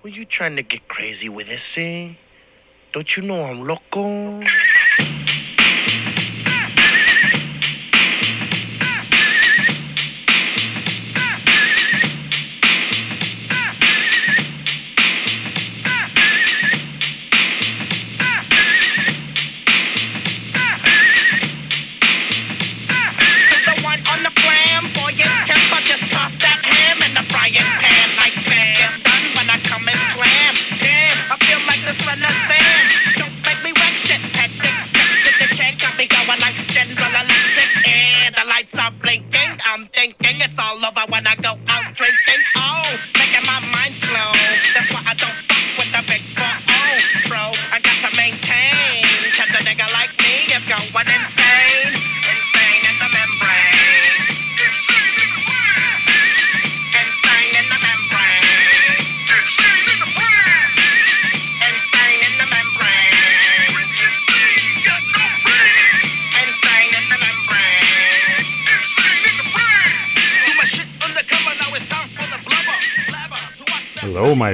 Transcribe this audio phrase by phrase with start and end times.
[0.00, 2.10] Were you trying to get crazy with eh?
[2.92, 4.40] Don't you know I'm loco?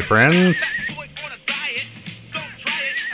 [0.04, 0.60] Friends.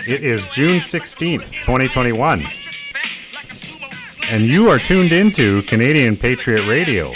[0.06, 0.22] it.
[0.24, 2.52] Is June 16th, 2021, Just
[2.92, 4.28] fat like a sumo slam.
[4.34, 7.12] and you are tuned into Canadian Patriot Radio.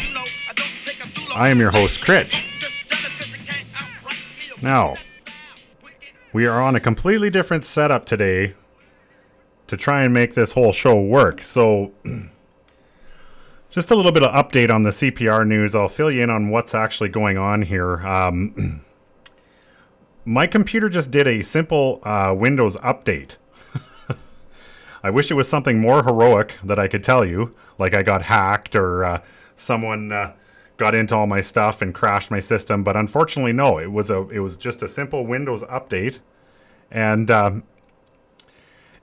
[1.35, 2.43] I am your host, Critch.
[4.63, 4.95] Now,
[6.33, 8.55] We are on a completely different setup today
[9.69, 11.43] to try and make this whole show work.
[11.45, 11.93] So,
[13.71, 15.75] just a little bit of update on the CPR news.
[15.77, 18.05] I'll fill you in on what's actually going on here.
[18.07, 18.81] Um,
[20.25, 23.37] my computer just did a simple uh, Windows update.
[25.03, 28.23] I wish it was something more heroic that I could tell you, like I got
[28.23, 29.23] hacked or uh,
[29.57, 30.33] someone uh,
[30.77, 32.83] got into all my stuff and crashed my system.
[32.83, 33.79] But unfortunately, no.
[33.79, 36.21] It was a it was just a simple Windows update,
[36.91, 37.65] and um,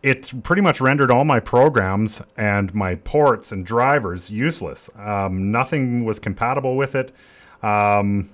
[0.01, 4.89] it pretty much rendered all my programs and my ports and drivers useless.
[4.97, 7.13] Um, nothing was compatible with it.
[7.61, 8.31] Um,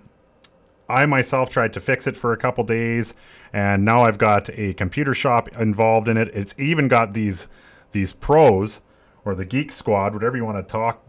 [0.89, 3.13] I myself tried to fix it for a couple days,
[3.51, 6.29] and now I've got a computer shop involved in it.
[6.33, 7.47] It's even got these
[7.91, 8.81] these pros
[9.25, 11.03] or the geek squad, whatever you want to talk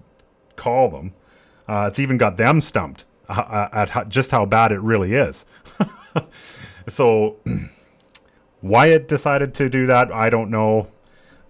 [0.58, 1.14] call them.
[1.66, 5.46] Uh, it's even got them stumped uh, at how, just how bad it really is.
[6.88, 7.36] so
[8.60, 10.88] why it decided to do that, I don't know.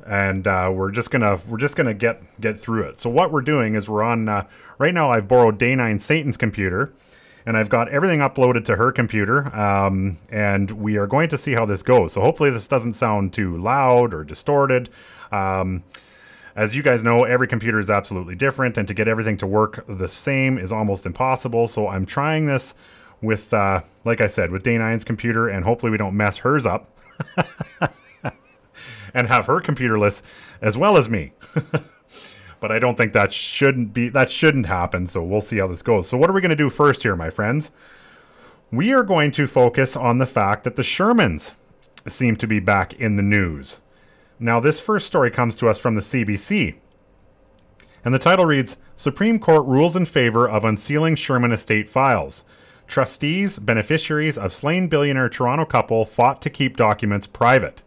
[0.07, 3.01] And uh, we're just gonna we're just gonna get get through it.
[3.01, 4.47] So what we're doing is we're on uh,
[4.79, 5.11] right now.
[5.11, 6.95] I've borrowed Day Nine Satan's computer,
[7.49, 9.57] and I've got everything uploaded to her computer.
[9.57, 12.13] Um, and we are going to see how this goes.
[12.13, 14.91] So hopefully this doesn't sound too loud or distorted.
[15.33, 15.83] Um,
[16.55, 19.83] as you guys know, every computer is absolutely different, and to get everything to work
[19.89, 21.69] the same is almost impossible.
[21.69, 22.75] So I'm trying this
[23.23, 26.67] with, uh, like I said, with Day 9's computer, and hopefully we don't mess hers
[26.67, 26.99] up
[29.15, 30.21] and have her computerless
[30.61, 31.33] as well as me.
[32.61, 35.07] but I don't think that shouldn't be that shouldn't happen.
[35.07, 36.09] So we'll see how this goes.
[36.09, 37.71] So what are we going to do first here, my friends?
[38.71, 41.53] We are going to focus on the fact that the Shermans
[42.07, 43.79] seem to be back in the news.
[44.39, 46.77] Now, this first story comes to us from the CBC.
[48.05, 52.45] And the title reads Supreme Court rules in favor of unsealing Sherman estate files.
[52.87, 57.83] Trustees, beneficiaries of slain billionaire Toronto couple fought to keep documents private.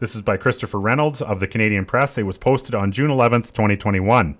[0.00, 2.16] This is by Christopher Reynolds of the Canadian Press.
[2.16, 4.38] It was posted on June 11th, 2021.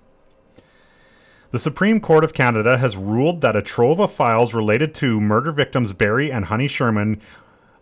[1.50, 5.52] The Supreme Court of Canada has ruled that a trove of files related to murder
[5.52, 7.20] victims Barry and Honey Sherman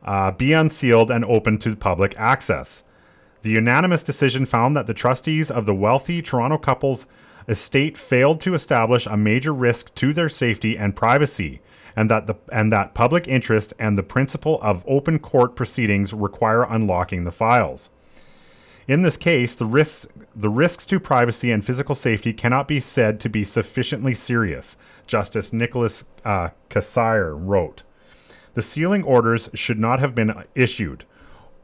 [0.05, 2.83] uh, be unsealed and open to public access.
[3.43, 7.07] The unanimous decision found that the trustees of the wealthy Toronto couple's
[7.47, 11.61] estate failed to establish a major risk to their safety and privacy,
[11.99, 16.63] and that the and that public interest and the principle of open court proceedings require
[16.63, 17.91] unlocking the files.
[18.87, 23.19] In this case, the risks the risks to privacy and physical safety cannot be said
[23.19, 24.77] to be sufficiently serious,
[25.09, 27.83] Justice Nicholas uh, wrote.
[28.55, 31.05] The sealing orders should not have been issued.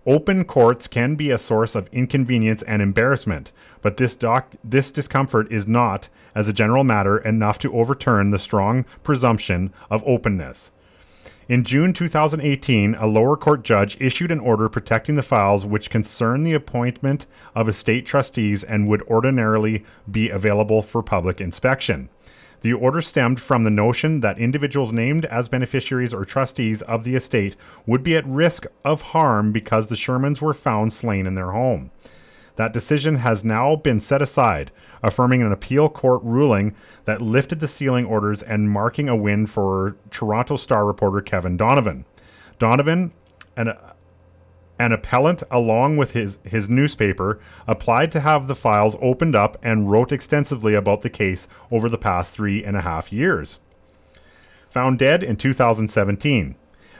[0.04, 3.52] Open courts can be a source of inconvenience and embarrassment,
[3.84, 8.38] but this doc- this discomfort is not, as a general matter, enough to overturn the
[8.38, 10.72] strong presumption of openness.
[11.50, 16.44] In June 2018, a lower court judge issued an order protecting the files which concern
[16.44, 22.08] the appointment of estate trustees and would ordinarily be available for public inspection.
[22.62, 27.16] The order stemmed from the notion that individuals named as beneficiaries or trustees of the
[27.16, 27.54] estate
[27.84, 31.90] would be at risk of harm because the Shermans were found slain in their home.
[32.56, 34.70] That decision has now been set aside,
[35.02, 36.74] affirming an appeal court ruling
[37.04, 42.04] that lifted the sealing orders and marking a win for Toronto Star reporter Kevin Donovan.
[42.60, 43.12] Donovan,
[43.56, 43.72] an,
[44.78, 49.90] an appellant, along with his, his newspaper, applied to have the files opened up and
[49.90, 53.58] wrote extensively about the case over the past three and a half years.
[54.70, 56.54] Found dead in 2017.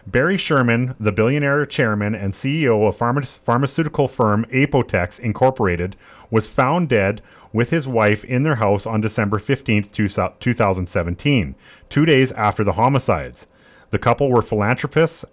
[0.07, 5.97] Barry Sherman, the billionaire chairman and CEO of pharma- pharmaceutical firm Apotex Incorporated,
[6.31, 7.23] was found dead
[7.53, 11.55] with his wife in their house on December 15, 2017,
[11.89, 13.47] two days after the homicides.
[13.91, 15.25] The couple were philanthropists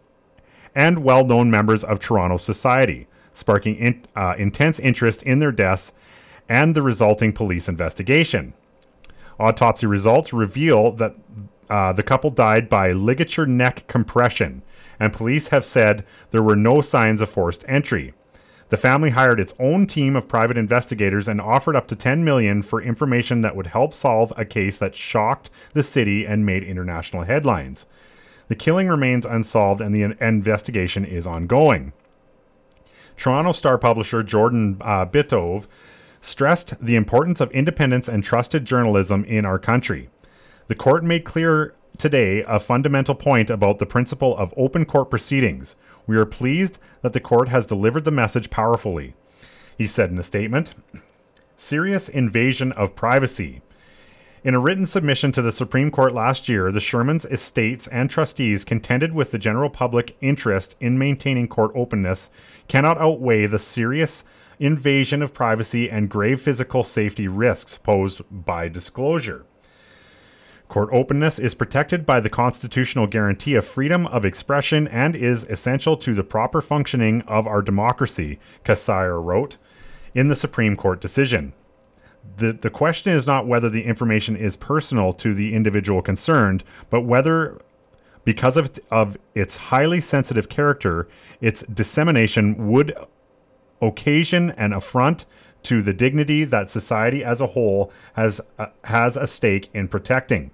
[0.74, 5.92] and well known members of Toronto society, sparking in, uh, intense interest in their deaths
[6.48, 8.54] and the resulting police investigation.
[9.40, 11.16] Autopsy results reveal that
[11.72, 14.62] uh, the couple died by ligature neck compression,
[15.00, 18.14] and police have said there were no signs of forced entry.
[18.68, 22.62] The family hired its own team of private investigators and offered up to 10 million
[22.62, 27.24] for information that would help solve a case that shocked the city and made international
[27.24, 27.86] headlines.
[28.50, 31.94] The killing remains unsolved and the investigation is ongoing.
[33.16, 35.68] Toronto Star publisher Jordan uh, Bitove
[36.20, 40.10] stressed the importance of independence and trusted journalism in our country.
[40.72, 45.76] The court made clear today a fundamental point about the principle of open court proceedings.
[46.08, 49.14] We are pleased that the court has delivered the message powerfully.
[49.78, 50.74] He said in a statement
[51.58, 53.62] Serious invasion of privacy.
[54.46, 58.64] In a written submission to the Supreme Court last year, the Shermans' estates and trustees
[58.64, 62.30] contended with the general public interest in maintaining court openness
[62.70, 64.24] cannot outweigh the serious
[64.58, 69.44] invasion of privacy and grave physical safety risks posed by disclosure.
[70.72, 75.98] Court openness is protected by the constitutional guarantee of freedom of expression and is essential
[75.98, 79.58] to the proper functioning of our democracy, Kasirer wrote
[80.16, 81.52] in the Supreme Court decision.
[82.38, 87.02] The, the question is not whether the information is personal to the individual concerned, but
[87.02, 87.62] whether,
[88.24, 91.06] because of, of its highly sensitive character,
[91.42, 92.96] its dissemination would
[93.82, 95.26] occasion an affront
[95.64, 100.50] to the dignity that society as a whole has, uh, has a stake in protecting.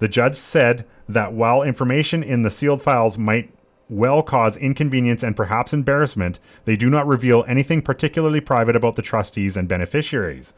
[0.00, 3.54] The judge said that while information in the sealed files might
[3.88, 9.02] well cause inconvenience and perhaps embarrassment, they do not reveal anything particularly private about the
[9.02, 10.52] trustees and beneficiaries.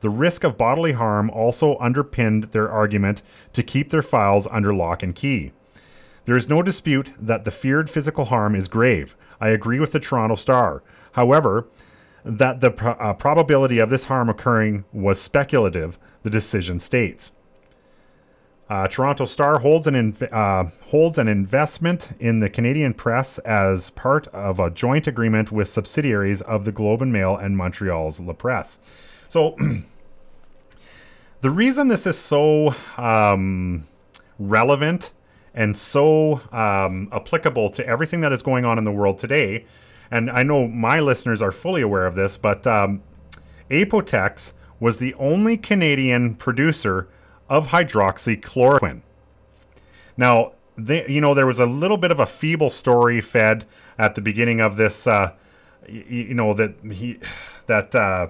[0.00, 3.22] The risk of bodily harm also underpinned their argument
[3.54, 5.52] to keep their files under lock and key.
[6.26, 9.16] There is no dispute that the feared physical harm is grave.
[9.40, 10.82] I agree with the Toronto Star.
[11.12, 11.66] However,
[12.24, 17.32] that the pro- uh, probability of this harm occurring was speculative, the decision states.
[18.68, 23.90] Uh, Toronto Star holds an inv- uh, holds an investment in the Canadian press as
[23.90, 28.32] part of a joint agreement with subsidiaries of the Globe and Mail and Montreal's La
[28.32, 28.78] Presse.
[29.28, 29.56] So,
[31.42, 33.86] the reason this is so um,
[34.38, 35.10] relevant
[35.54, 39.66] and so um, applicable to everything that is going on in the world today,
[40.10, 43.02] and I know my listeners are fully aware of this, but um,
[43.70, 47.08] Apotex was the only Canadian producer
[47.48, 49.02] of hydroxychloroquine.
[50.16, 53.64] Now, they, you know, there was a little bit of a feeble story fed
[53.98, 55.06] at the beginning of this.
[55.06, 55.32] Uh,
[55.88, 57.18] you, you know that he
[57.66, 58.28] that uh,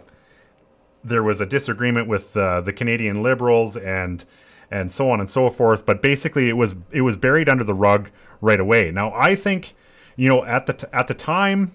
[1.03, 4.25] there was a disagreement with uh, the Canadian Liberals and
[4.71, 5.87] and so on and so forth.
[5.87, 8.91] But basically, it was it was buried under the rug right away.
[8.91, 9.75] Now, I think,
[10.17, 11.75] you know, at the t- at the time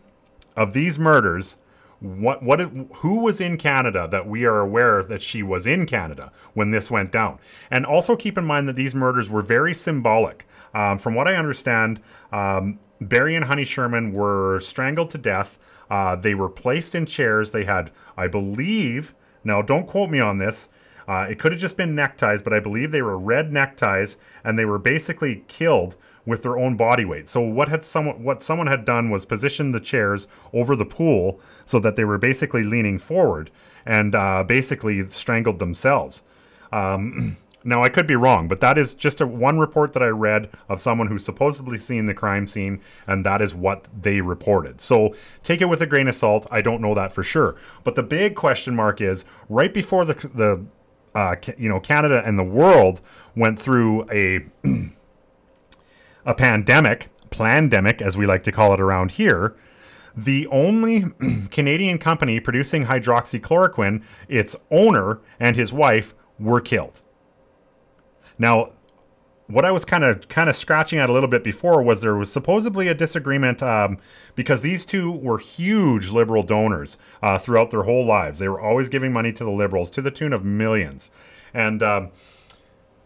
[0.55, 1.55] of these murders,
[2.00, 6.32] what what who was in Canada that we are aware that she was in Canada
[6.53, 7.39] when this went down.
[7.70, 10.48] And also keep in mind that these murders were very symbolic.
[10.74, 12.00] Um, from what I understand,
[12.32, 15.58] um, Barry and Honey Sherman were strangled to death.
[15.89, 17.51] Uh, they were placed in chairs.
[17.51, 20.70] They had, I believe, now don't quote me on this.
[21.08, 24.60] Uh, it could have just been neckties, but I believe they were red neckties, and
[24.60, 25.96] they were basically killed
[26.29, 27.27] with their own body weight.
[27.27, 31.41] So what had someone what someone had done was position the chairs over the pool
[31.65, 33.51] so that they were basically leaning forward
[33.86, 36.21] and uh, basically strangled themselves.
[36.71, 40.07] Um, now I could be wrong, but that is just a, one report that I
[40.07, 44.79] read of someone who's supposedly seen the crime scene, and that is what they reported.
[44.79, 46.45] So take it with a grain of salt.
[46.51, 50.13] I don't know that for sure, but the big question mark is right before the
[50.13, 50.63] the
[51.15, 53.01] uh, you know Canada and the world
[53.36, 54.45] went through a
[56.29, 59.55] a pandemic, plandemic as we like to call it around here,
[60.15, 61.05] the only
[61.51, 67.01] Canadian company producing hydroxychloroquine, its owner and his wife were killed.
[68.38, 68.74] Now,
[69.48, 72.15] what I was kind of kind of scratching at a little bit before was there
[72.15, 73.98] was supposedly a disagreement um,
[74.36, 78.38] because these two were huge liberal donors uh, throughout their whole lives.
[78.38, 81.09] They were always giving money to the liberals to the tune of millions,
[81.55, 81.81] and.
[81.81, 82.12] Um,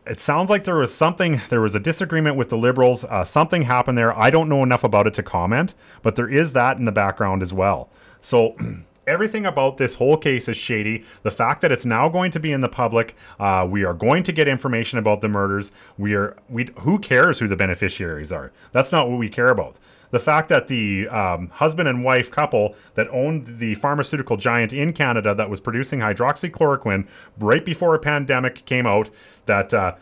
[0.05, 3.03] it sounds like there was something, there was a disagreement with the Liberals.
[3.03, 4.17] Uh, something happened there.
[4.17, 7.41] I don't know enough about it to comment, but there is that in the background
[7.41, 7.89] as well.
[8.22, 8.55] So,
[9.07, 11.03] everything about this whole case is shady.
[11.24, 14.24] The fact that it's now going to be in the public, uh, we are going
[14.24, 15.72] to get information about the murders.
[15.98, 18.51] We are, we, who cares who the beneficiaries are?
[18.72, 19.77] That's not what we care about
[20.13, 24.93] the fact that the um, husband and wife couple that owned the pharmaceutical giant in
[24.93, 27.08] Canada that was producing hydroxychloroquine
[27.39, 29.10] right before a pandemic came out,
[29.48, 29.96] that uh,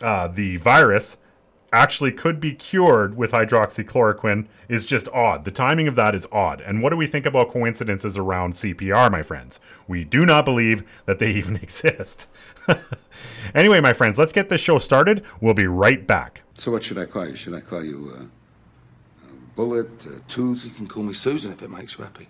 [0.00, 1.16] uh, the virus
[1.72, 5.44] actually could be cured with hydroxychloroquine is just odd.
[5.44, 6.60] The timing of that is odd.
[6.60, 9.58] And what do we think about coincidences around CPR, my friends?
[9.88, 12.28] We do not believe that they even exist.
[13.56, 15.24] anyway, my friends, let's get this show started.
[15.40, 16.42] We'll be right back.
[16.54, 17.34] So what should I call you?
[17.34, 18.24] Should I call you uh,
[19.58, 20.64] Bullet, uh, Tooth?
[20.64, 22.28] You can call me Susan if it makes you happy.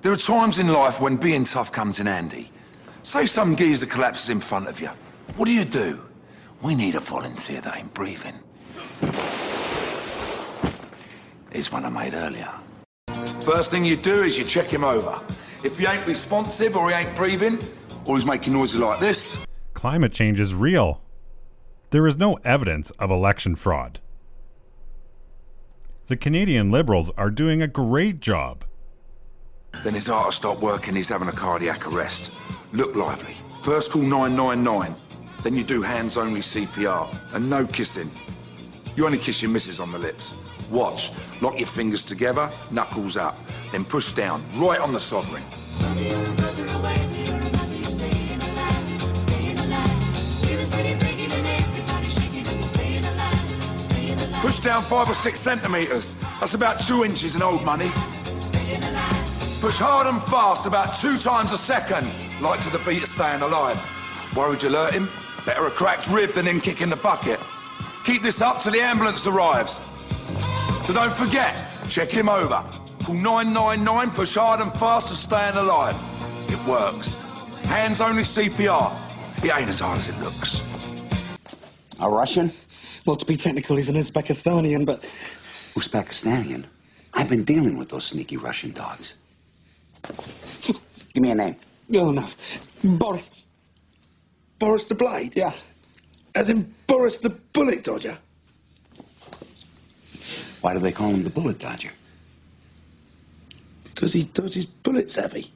[0.00, 2.50] There are times in life when being tough comes in handy.
[3.02, 4.88] Say some geezer collapses in front of you.
[5.36, 6.00] What do you do?
[6.62, 8.32] We need a volunteer that ain't breathing.
[11.52, 12.48] Here's one I made earlier.
[13.42, 15.20] First thing you do is you check him over.
[15.62, 17.58] If he ain't responsive or he ain't breathing,
[18.06, 19.46] or he's making noises like this.
[19.74, 21.02] Climate change is real.
[21.90, 24.00] There is no evidence of election fraud.
[26.06, 28.66] The Canadian Liberals are doing a great job.
[29.84, 32.30] Then his heart will stop working, he's having a cardiac arrest.
[32.74, 33.34] Look lively.
[33.62, 34.94] First call 999.
[35.42, 38.10] Then you do hands only CPR and no kissing.
[38.96, 40.38] You only kiss your missus on the lips.
[40.70, 41.10] Watch.
[41.40, 43.38] Lock your fingers together, knuckles up.
[43.72, 45.42] Then push down, right on the sovereign.
[54.54, 56.14] Push down five or six centimetres.
[56.38, 57.88] That's about two inches in old money.
[59.60, 62.08] Push hard and fast, about two times a second,
[62.40, 63.84] like to the beat of staying alive.
[64.36, 65.10] Worried you'll hurt him?
[65.44, 67.40] Better a cracked rib than him kicking the bucket.
[68.04, 69.80] Keep this up till the ambulance arrives.
[70.84, 71.52] So don't forget,
[71.88, 72.64] check him over.
[73.02, 76.00] Call 999, push hard and fast to staying alive.
[76.48, 77.16] It works.
[77.64, 78.94] Hands only CPR.
[79.38, 80.62] It ain't as hard as it looks.
[81.98, 82.52] A Russian?
[83.06, 85.04] Well, to be technical, he's an Uzbekistanian, but
[85.74, 86.64] Uzbekistanian?
[87.12, 89.14] I've been dealing with those sneaky Russian dogs.
[90.62, 91.56] Give me a name.
[91.94, 92.26] oh no,
[92.82, 93.30] Boris.
[94.58, 95.36] Boris the Blade?
[95.36, 95.52] Yeah,
[96.34, 98.16] As in Boris the Bullet Dodger?
[100.60, 101.90] Why do they call him the Bullet Dodger?
[103.84, 105.52] Because he dodges bullets heavy.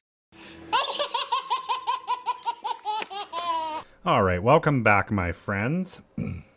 [4.04, 6.00] All right, welcome back, my friends.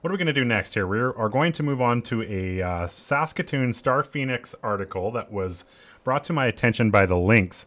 [0.00, 0.86] what are we going to do next here?
[0.86, 5.64] We are going to move on to a uh, Saskatoon Star Phoenix article that was
[6.04, 7.66] brought to my attention by the links.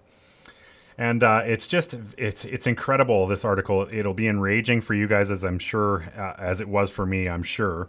[0.97, 3.87] And uh, it's just it's it's incredible this article.
[3.91, 7.27] It'll be enraging for you guys as I'm sure uh, as it was for me.
[7.27, 7.87] I'm sure.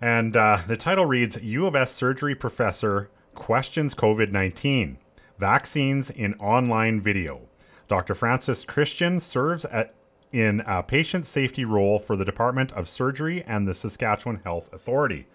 [0.00, 4.98] And uh, the title reads: U of S surgery professor questions COVID 19
[5.38, 7.42] vaccines in online video.
[7.88, 8.14] Dr.
[8.14, 9.94] Francis Christian serves at,
[10.32, 15.26] in a patient safety role for the Department of Surgery and the Saskatchewan Health Authority.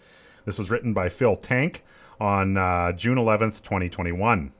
[0.46, 1.84] This was written by Phil Tank
[2.20, 4.51] on uh, June 11th, 2021.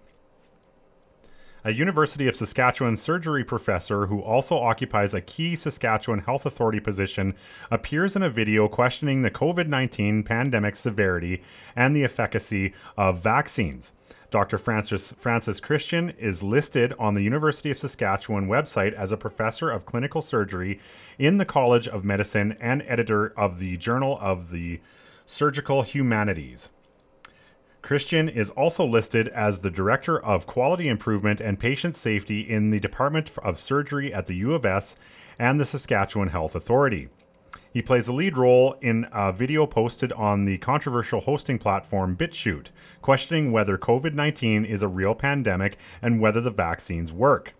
[1.63, 7.36] A University of Saskatchewan surgery professor who also occupies a key Saskatchewan Health Authority position
[7.70, 11.44] appears in a video questioning the COVID 19 pandemic severity
[11.75, 13.91] and the efficacy of vaccines.
[14.29, 14.57] Dr.
[14.57, 19.86] Francis, Francis Christian is listed on the University of Saskatchewan website as a professor of
[19.86, 20.81] clinical surgery
[21.17, 24.81] in the College of Medicine and editor of the Journal of the
[25.25, 26.67] Surgical Humanities.
[27.81, 32.81] Christian is also listed as the Director of Quality Improvement and Patient Safety in the
[32.81, 34.98] Department of Surgery at the U of S
[35.39, 37.07] and the Saskatchewan Health Authority.
[37.71, 42.67] He plays a lead role in a video posted on the controversial hosting platform BitChute,
[43.01, 47.53] questioning whether COVID 19 is a real pandemic and whether the vaccines work.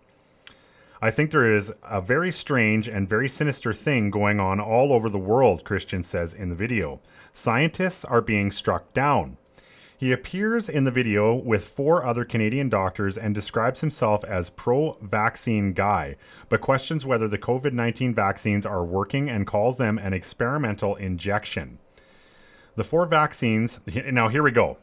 [1.00, 5.08] I think there is a very strange and very sinister thing going on all over
[5.08, 7.00] the world, Christian says in the video.
[7.32, 9.36] Scientists are being struck down.
[9.98, 14.96] He appears in the video with four other Canadian doctors and describes himself as pro
[15.02, 16.14] vaccine guy,
[16.48, 21.80] but questions whether the COVID 19 vaccines are working and calls them an experimental injection.
[22.76, 23.80] The four vaccines,
[24.12, 24.78] now here we go.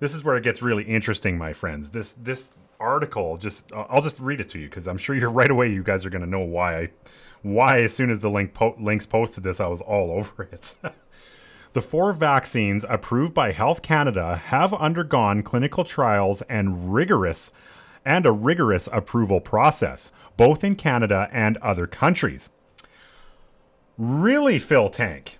[0.00, 1.90] This is where it gets really interesting, my friends.
[1.90, 5.50] This, this article just I'll just read it to you because I'm sure you're right
[5.50, 6.90] away you guys are going to know why I
[7.42, 10.74] why as soon as the link po- links posted this I was all over it.
[11.78, 17.52] The four vaccines approved by Health Canada have undergone clinical trials and rigorous
[18.04, 22.48] and a rigorous approval process, both in Canada and other countries.
[23.96, 25.38] Really, Phil Tank?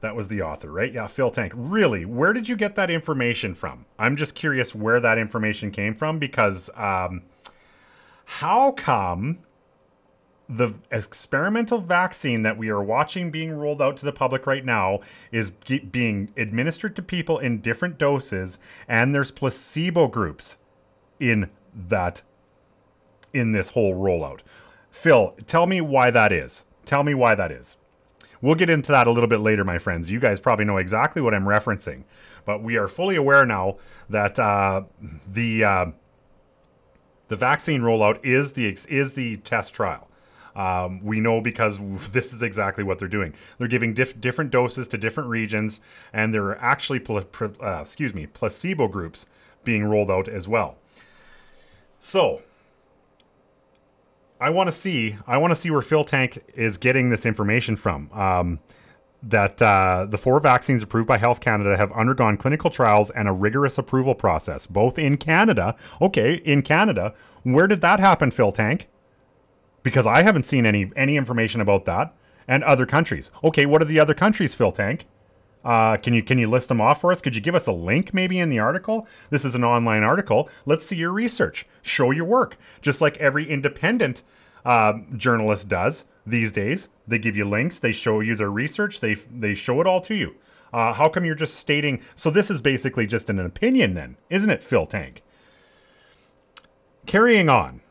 [0.00, 0.92] That was the author, right?
[0.92, 1.54] Yeah, Phil Tank.
[1.56, 2.04] Really?
[2.04, 3.86] Where did you get that information from?
[3.98, 7.22] I'm just curious where that information came from because um,
[8.26, 9.38] how come
[10.48, 15.00] the experimental vaccine that we are watching being rolled out to the public right now
[15.30, 20.56] is ge- being administered to people in different doses and there's placebo groups
[21.20, 22.22] in that
[23.32, 24.40] in this whole rollout.
[24.90, 26.64] Phil, tell me why that is.
[26.84, 27.76] Tell me why that is.
[28.42, 30.10] We'll get into that a little bit later, my friends.
[30.10, 32.02] You guys probably know exactly what I'm referencing,
[32.44, 33.78] but we are fully aware now
[34.10, 34.82] that uh,
[35.26, 35.86] the uh,
[37.28, 40.08] the vaccine rollout is the is the test trial.
[40.54, 41.78] Um, we know because
[42.12, 43.34] this is exactly what they're doing.
[43.58, 45.80] They're giving diff- different doses to different regions,
[46.12, 49.26] and there are actually pl- pl- uh, excuse me placebo groups
[49.64, 50.76] being rolled out as well.
[52.00, 52.42] So
[54.40, 57.76] I want to see I want to see where Phil Tank is getting this information
[57.76, 58.10] from.
[58.12, 58.58] Um,
[59.22, 63.32] that uh, the four vaccines approved by Health Canada have undergone clinical trials and a
[63.32, 65.76] rigorous approval process, both in Canada.
[66.00, 68.88] Okay, in Canada, where did that happen, Phil Tank?
[69.82, 72.14] Because I haven't seen any any information about that.
[72.48, 73.30] And other countries.
[73.44, 75.06] Okay, what are the other countries, Phil Tank?
[75.64, 77.20] Uh, can you can you list them off for us?
[77.20, 79.06] Could you give us a link maybe in the article?
[79.30, 80.48] This is an online article.
[80.66, 81.66] Let's see your research.
[81.82, 84.22] Show your work, just like every independent
[84.64, 86.88] uh, journalist does these days.
[87.06, 87.78] They give you links.
[87.78, 89.00] They show you their research.
[89.00, 90.34] They they show it all to you.
[90.72, 92.00] Uh, how come you're just stating?
[92.14, 95.22] So this is basically just an opinion, then, isn't it, Phil Tank?
[97.06, 97.82] Carrying on.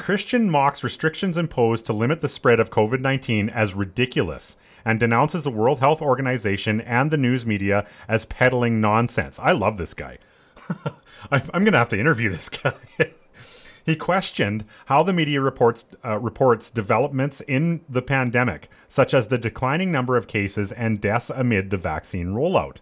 [0.00, 5.42] Christian mocks restrictions imposed to limit the spread of COVID 19 as ridiculous and denounces
[5.42, 9.38] the World Health Organization and the news media as peddling nonsense.
[9.38, 10.16] I love this guy.
[11.30, 12.72] I'm going to have to interview this guy.
[13.84, 19.36] he questioned how the media reports uh, reports developments in the pandemic, such as the
[19.36, 22.78] declining number of cases and deaths amid the vaccine rollout.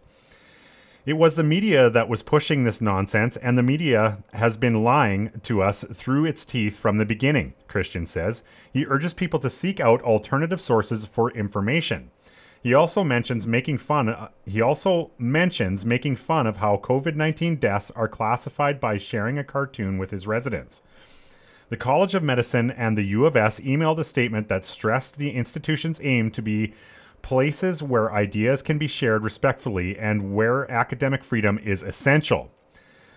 [1.09, 5.41] It was the media that was pushing this nonsense, and the media has been lying
[5.45, 8.43] to us through its teeth from the beginning, Christian says.
[8.75, 12.11] He urges people to seek out alternative sources for information.
[12.63, 17.91] He also mentions making fun uh, he also mentions making fun of how COVID-19 deaths
[17.93, 20.83] are classified by sharing a cartoon with his residents.
[21.71, 25.31] The College of Medicine and the U of S emailed a statement that stressed the
[25.31, 26.75] institution's aim to be
[27.23, 32.51] places where ideas can be shared respectfully and where academic freedom is essential.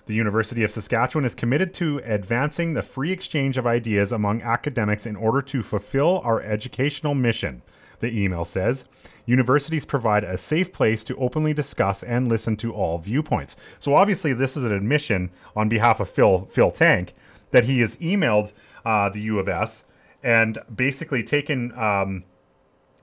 [0.08, 5.06] The University of Saskatchewan is committed to advancing the free exchange of ideas among academics
[5.06, 7.62] in order to fulfill our educational mission,
[8.00, 8.86] the email says.
[9.26, 13.56] Universities provide a safe place to openly discuss and listen to all viewpoints.
[13.80, 17.14] So obviously, this is an admission on behalf of Phil Phil Tank
[17.52, 18.52] that he has emailed
[18.84, 19.84] uh, the U of S
[20.24, 22.24] and basically taken um,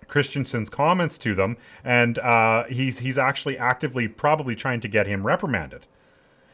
[0.08, 5.26] Christensen's comments to them, and uh, he's he's actually actively probably trying to get him
[5.26, 5.86] reprimanded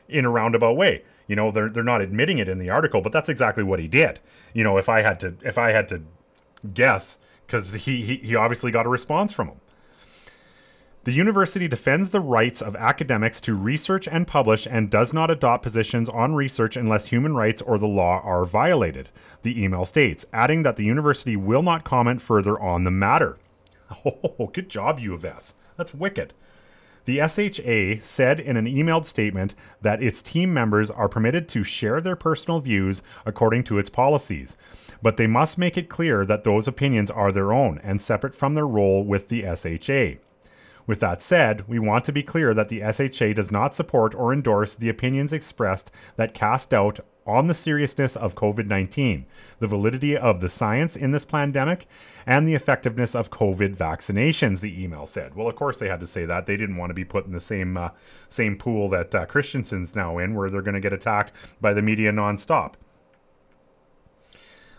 [0.09, 1.05] in a roundabout way.
[1.27, 3.89] You know, they're they're not admitting it in the article, but that's exactly what he
[3.89, 4.21] did.
[4.53, 6.03] You know, if I had to if I had to
[6.73, 9.61] guess, because he, he he obviously got a response from him.
[11.05, 15.63] The university defends the rights of academics to research and publish and does not adopt
[15.63, 19.11] positions on research unless human rights or the law are violated,
[19.43, 23.37] the email states, adding that the university will not comment further on the matter.
[24.05, 25.55] Oh, good job, U of S.
[25.77, 26.33] That's wicked.
[27.05, 32.01] The SHA said in an emailed statement that its team members are permitted to share
[32.01, 34.57] their personal views according to its policies,
[35.03, 38.55] but they must make it clear that those opinions are their own and separate from
[38.55, 40.19] their role with the SHA.
[40.87, 44.33] With that said, we want to be clear that the SHA does not support or
[44.33, 49.27] endorse the opinions expressed that cast doubt on the seriousness of COVID 19,
[49.59, 51.87] the validity of the science in this pandemic,
[52.27, 55.35] and the effectiveness of COVID vaccinations, the email said.
[55.35, 56.47] Well, of course, they had to say that.
[56.47, 57.91] They didn't want to be put in the same, uh,
[58.29, 61.83] same pool that uh, Christensen's now in, where they're going to get attacked by the
[61.83, 62.75] media nonstop.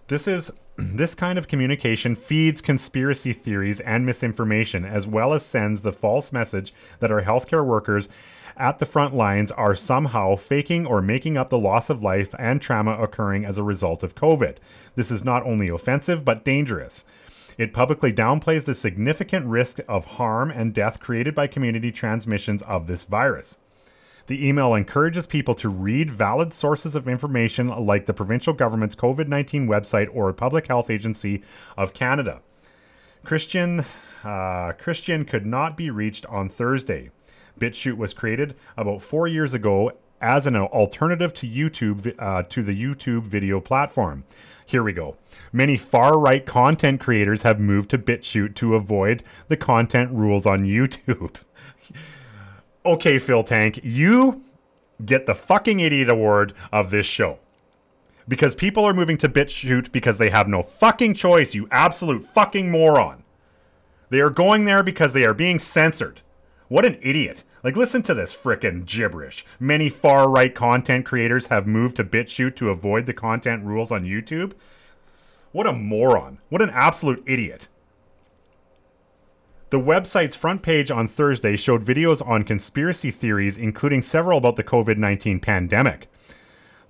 [0.07, 5.81] This is this kind of communication feeds conspiracy theories and misinformation, as well as sends
[5.81, 8.09] the false message that our healthcare workers
[8.57, 12.61] at the front lines are somehow faking or making up the loss of life and
[12.61, 14.57] trauma occurring as a result of COVID.
[14.95, 17.03] This is not only offensive but dangerous.
[17.57, 22.87] It publicly downplays the significant risk of harm and death created by community transmissions of
[22.87, 23.57] this virus.
[24.27, 29.27] The email encourages people to read valid sources of information like the provincial government's COVID
[29.27, 31.43] 19 website or a Public Health Agency
[31.77, 32.41] of Canada.
[33.23, 33.85] Christian,
[34.23, 37.11] uh, Christian could not be reached on Thursday.
[37.59, 39.91] BitChute was created about four years ago
[40.21, 44.23] as an alternative to YouTube uh, to the YouTube video platform.
[44.65, 45.17] Here we go.
[45.53, 50.65] Many far right content creators have moved to BitChute to avoid the content rules on
[50.65, 51.35] YouTube.
[52.85, 54.43] okay, Phil Tank, you
[55.03, 57.39] get the fucking idiot award of this show.
[58.27, 62.71] Because people are moving to BitChute because they have no fucking choice, you absolute fucking
[62.71, 63.23] moron.
[64.09, 66.21] They are going there because they are being censored.
[66.67, 67.43] What an idiot.
[67.63, 69.45] Like, listen to this frickin' gibberish.
[69.59, 74.03] Many far right content creators have moved to BitChute to avoid the content rules on
[74.03, 74.53] YouTube.
[75.51, 76.39] What a moron.
[76.49, 77.67] What an absolute idiot.
[79.71, 84.63] The website's front page on Thursday showed videos on conspiracy theories, including several about the
[84.63, 86.07] COVID 19 pandemic.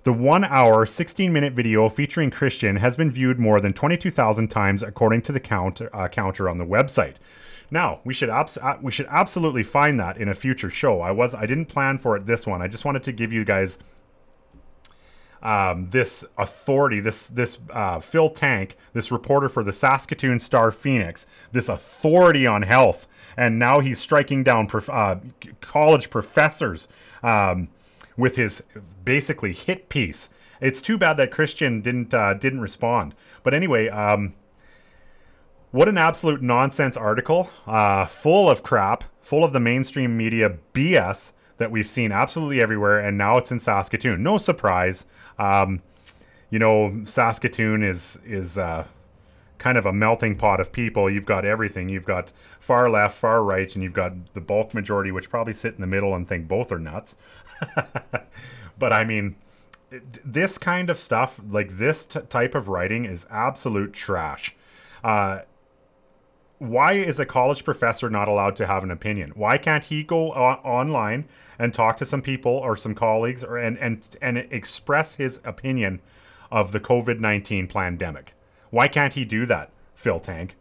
[0.04, 4.82] The one hour, 16 minute video featuring Christian has been viewed more than 22,000 times,
[4.82, 7.14] according to the count, uh, counter on the website.
[7.70, 11.00] Now, we should abs- uh, we should absolutely find that in a future show.
[11.00, 12.62] I was I didn't plan for it this one.
[12.62, 13.78] I just wanted to give you guys
[15.42, 21.26] um, this authority, this this uh, Phil Tank, this reporter for the Saskatoon Star Phoenix,
[21.52, 25.16] this authority on health, and now he's striking down prof- uh,
[25.60, 26.88] college professors
[27.22, 27.68] um,
[28.16, 28.62] with his
[29.04, 30.28] basically hit piece.
[30.60, 33.14] It's too bad that Christian didn't uh, didn't respond.
[33.42, 34.34] But anyway, um,
[35.70, 41.32] what an absolute nonsense article, uh, full of crap, full of the mainstream media BS
[41.58, 44.22] that we've seen absolutely everywhere, and now it's in Saskatoon.
[44.22, 45.06] No surprise.
[45.38, 45.82] Um,
[46.50, 48.86] you know, Saskatoon is is uh,
[49.58, 51.10] kind of a melting pot of people.
[51.10, 51.88] You've got everything.
[51.88, 55.74] You've got far left, far right, and you've got the bulk majority, which probably sit
[55.74, 57.16] in the middle and think both are nuts.
[58.78, 59.36] but I mean,
[60.24, 64.54] this kind of stuff, like this t- type of writing, is absolute trash.
[65.02, 65.40] Uh,
[66.58, 69.32] why is a college professor not allowed to have an opinion?
[69.34, 71.26] Why can't he go online
[71.58, 76.00] and talk to some people or some colleagues or and and and express his opinion
[76.50, 78.32] of the COVID nineteen pandemic?
[78.70, 80.56] Why can't he do that, Phil Tank?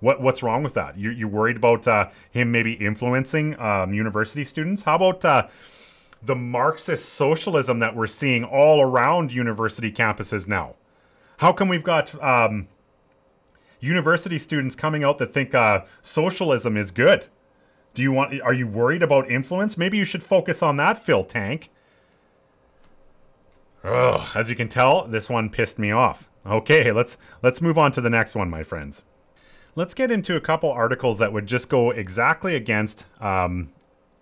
[0.00, 0.98] What what's wrong with that?
[0.98, 4.82] You you worried about uh, him maybe influencing um, university students?
[4.82, 5.48] How about uh,
[6.22, 10.76] the Marxist socialism that we're seeing all around university campuses now?
[11.38, 12.68] How come we've got um,
[13.80, 17.26] university students coming out that think uh, socialism is good?
[17.94, 18.40] Do you want?
[18.42, 19.76] Are you worried about influence?
[19.78, 21.70] Maybe you should focus on that, Phil Tank.
[23.82, 26.28] Ugh, as you can tell, this one pissed me off.
[26.44, 29.02] Okay, let's let's move on to the next one, my friends.
[29.74, 33.72] Let's get into a couple articles that would just go exactly against um,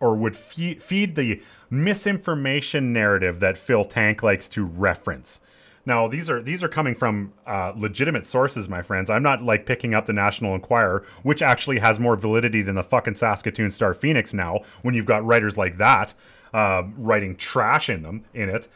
[0.01, 5.41] or would fe- feed the misinformation narrative that Phil Tank likes to reference.
[5.87, 9.11] Now, these are these are coming from uh, legitimate sources, my friends.
[9.11, 12.83] I'm not like picking up the National Enquirer, which actually has more validity than the
[12.83, 14.61] fucking Saskatoon Star Phoenix now.
[14.83, 16.15] When you've got writers like that
[16.55, 18.69] uh, writing trash in them in it.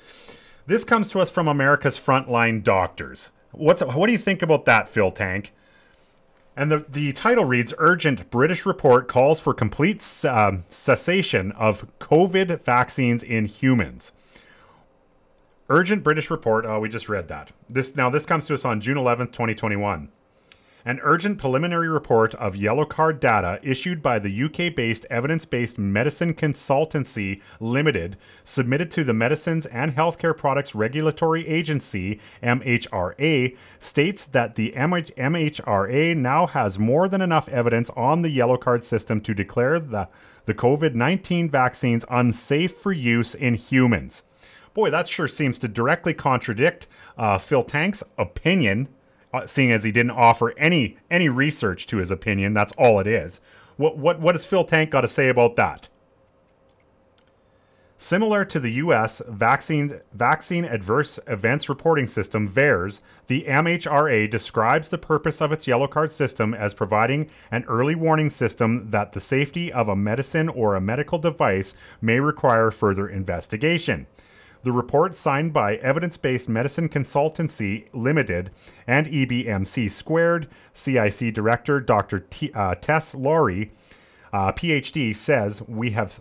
[0.66, 3.30] This comes to us from America's frontline doctors.
[3.52, 5.52] What's what do you think about that, Phil Tank?
[6.54, 12.64] And the, the title reads Urgent British Report Calls for Complete um, Cessation of COVID
[12.64, 14.10] Vaccines in Humans.
[15.70, 16.64] Urgent British Report.
[16.64, 17.52] Oh, we just read that.
[17.68, 20.08] This now this comes to us on June 11th, 2021.
[20.86, 27.42] An urgent preliminary report of yellow card data issued by the UK-based evidence-based medicine consultancy
[27.60, 36.16] limited submitted to the Medicines and Healthcare Products Regulatory Agency MHRA states that the MHRA
[36.16, 40.08] now has more than enough evidence on the yellow card system to declare the
[40.46, 44.22] the COVID-19 vaccines unsafe for use in humans.
[44.78, 46.86] Boy, that sure seems to directly contradict
[47.16, 48.86] uh, Phil Tank's opinion,
[49.34, 52.54] uh, seeing as he didn't offer any any research to his opinion.
[52.54, 53.40] That's all it is.
[53.76, 55.88] What what what has Phil Tank got to say about that?
[58.00, 59.20] Similar to the U.S.
[59.26, 65.88] vaccine vaccine adverse events reporting system (VAERS), the MHRA describes the purpose of its yellow
[65.88, 70.76] card system as providing an early warning system that the safety of a medicine or
[70.76, 74.06] a medical device may require further investigation.
[74.62, 78.50] The report signed by Evidence Based Medicine Consultancy Limited
[78.86, 82.20] and EBMC Squared CIC Director Dr.
[82.20, 83.70] T, uh, Tess Lawrie,
[84.32, 86.20] uh, PhD, says we have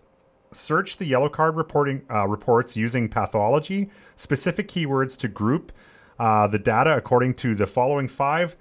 [0.54, 5.72] searched the yellow card reporting uh, reports using pathology specific keywords to group
[6.20, 8.56] uh, the data according to the following five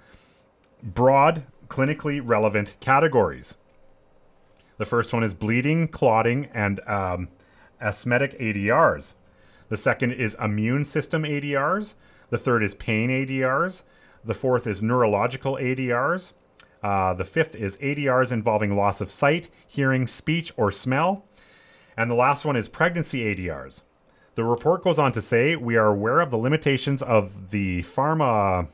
[0.83, 3.55] broad clinically relevant categories.
[4.77, 7.29] The first one is bleeding, clotting, and um,
[7.81, 9.15] asthmatic ADRs.
[9.69, 11.93] The second is immune system ADRs.
[12.29, 13.83] The third is pain ADRs.
[14.23, 16.31] The fourth is neurological ADRs.
[16.83, 21.25] Uh, the fifth is ADRs involving loss of sight, hearing, speech, or smell.
[21.95, 23.81] And the last one is pregnancy ADRs.
[24.35, 28.67] The report goes on to say we are aware of the limitations of the pharma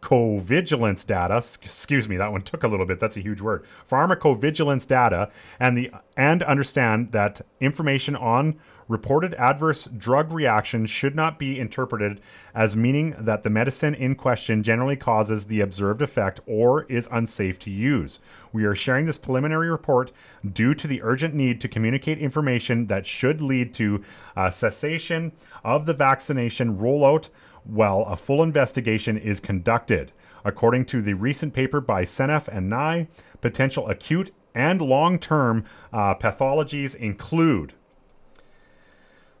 [0.00, 4.86] pharmacovigilance data excuse me that one took a little bit that's a huge word pharmacovigilance
[4.86, 8.58] data and the and understand that information on
[8.90, 12.20] reported adverse drug reactions should not be interpreted
[12.52, 17.56] as meaning that the medicine in question generally causes the observed effect or is unsafe
[17.56, 18.18] to use.
[18.52, 20.10] We are sharing this preliminary report
[20.44, 24.02] due to the urgent need to communicate information that should lead to
[24.36, 25.30] uh, cessation
[25.62, 27.28] of the vaccination rollout
[27.64, 30.12] while a full investigation is conducted.
[30.44, 33.08] According to the recent paper by Seneff and Nigh,
[33.40, 37.74] potential acute and long term uh, pathologies include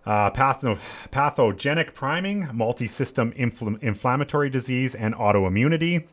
[0.06, 0.78] uh, patho-
[1.10, 6.06] pathogenic priming, multi system infl- inflammatory disease and autoimmunity,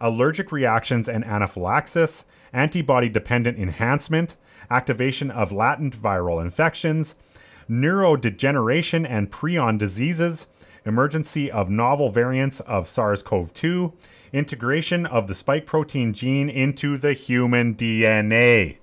[0.00, 4.36] allergic reactions and anaphylaxis, antibody dependent enhancement,
[4.70, 7.14] activation of latent viral infections,
[7.68, 10.46] neurodegeneration and prion diseases,
[10.84, 13.92] emergency of novel variants of SARS CoV 2,
[14.32, 18.78] integration of the spike protein gene into the human DNA.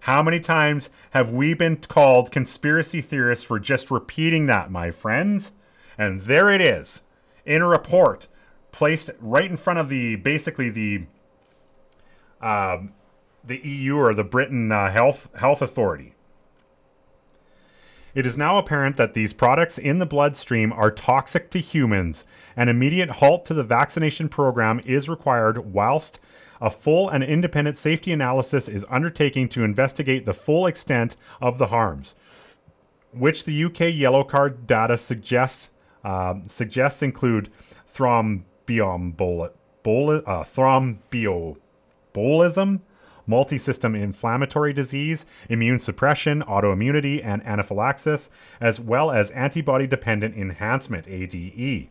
[0.00, 5.52] How many times have we been called conspiracy theorists for just repeating that, my friends?
[5.98, 7.02] And there it is
[7.44, 8.28] in a report
[8.70, 11.06] placed right in front of the basically the
[12.40, 12.78] uh,
[13.42, 16.14] the EU or the Britain uh, Health Health Authority.
[18.18, 22.24] It is now apparent that these products in the bloodstream are toxic to humans.
[22.56, 26.18] An immediate halt to the vaccination program is required whilst
[26.60, 31.68] a full and independent safety analysis is undertaken to investigate the full extent of the
[31.68, 32.16] harms,
[33.12, 35.68] which the UK yellow card data suggests
[36.02, 37.52] uh, suggests include
[37.94, 39.52] thromboembol-
[39.86, 42.80] uh, thromboembolism,
[43.28, 51.88] multi-system inflammatory disease, immune suppression, autoimmunity, and anaphylaxis, as well as antibody-dependent enhancement (ADE).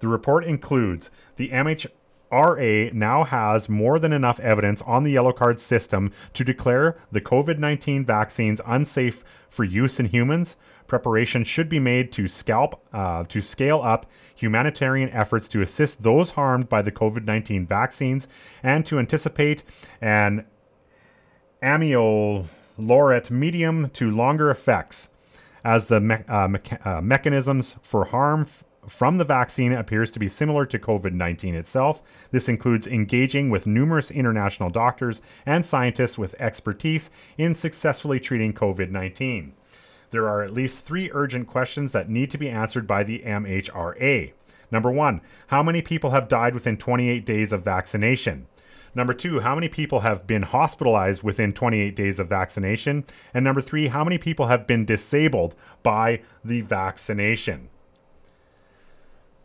[0.00, 5.58] The report includes the MHRA now has more than enough evidence on the yellow card
[5.58, 10.56] system to declare the COVID 19 vaccines unsafe for use in humans.
[10.86, 16.32] Preparation should be made to scalp uh, to scale up humanitarian efforts to assist those
[16.32, 18.28] harmed by the COVID 19 vaccines
[18.62, 19.62] and to anticipate
[21.64, 25.08] amyloid medium to longer effects
[25.64, 26.48] as the me- uh,
[26.84, 32.02] uh, mechanisms for harm f- from the vaccine appears to be similar to COVID-19 itself.
[32.32, 39.52] This includes engaging with numerous international doctors and scientists with expertise in successfully treating COVID-19.
[40.10, 44.32] There are at least 3 urgent questions that need to be answered by the MHRA.
[44.70, 48.46] Number 1, how many people have died within 28 days of vaccination?
[48.94, 53.04] Number two, how many people have been hospitalized within 28 days of vaccination?
[53.32, 57.70] And number three, how many people have been disabled by the vaccination?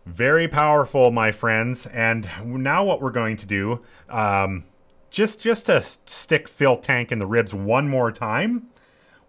[0.06, 1.88] Very powerful, my friends.
[1.88, 4.66] And now what we're going to do, um,
[5.10, 8.68] just just to stick Phil Tank in the ribs one more time,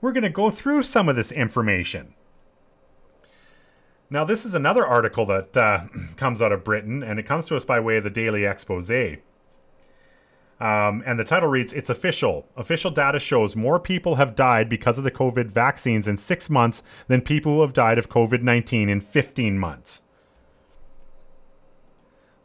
[0.00, 2.14] we're going to go through some of this information.
[4.12, 5.84] Now, this is another article that uh,
[6.16, 9.20] comes out of Britain, and it comes to us by way of the Daily Expose.
[10.60, 12.46] Um, and the title reads It's official.
[12.56, 16.82] Official data shows more people have died because of the COVID vaccines in six months
[17.08, 20.02] than people who have died of COVID 19 in 15 months.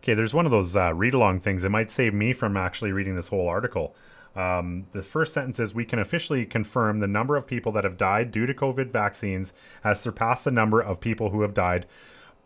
[0.01, 1.63] Okay, there's one of those uh, read along things.
[1.63, 3.95] It might save me from actually reading this whole article.
[4.33, 7.97] Um, the first sentence is We can officially confirm the number of people that have
[7.97, 9.51] died due to COVID vaccines
[9.83, 11.85] has surpassed the number of people who have died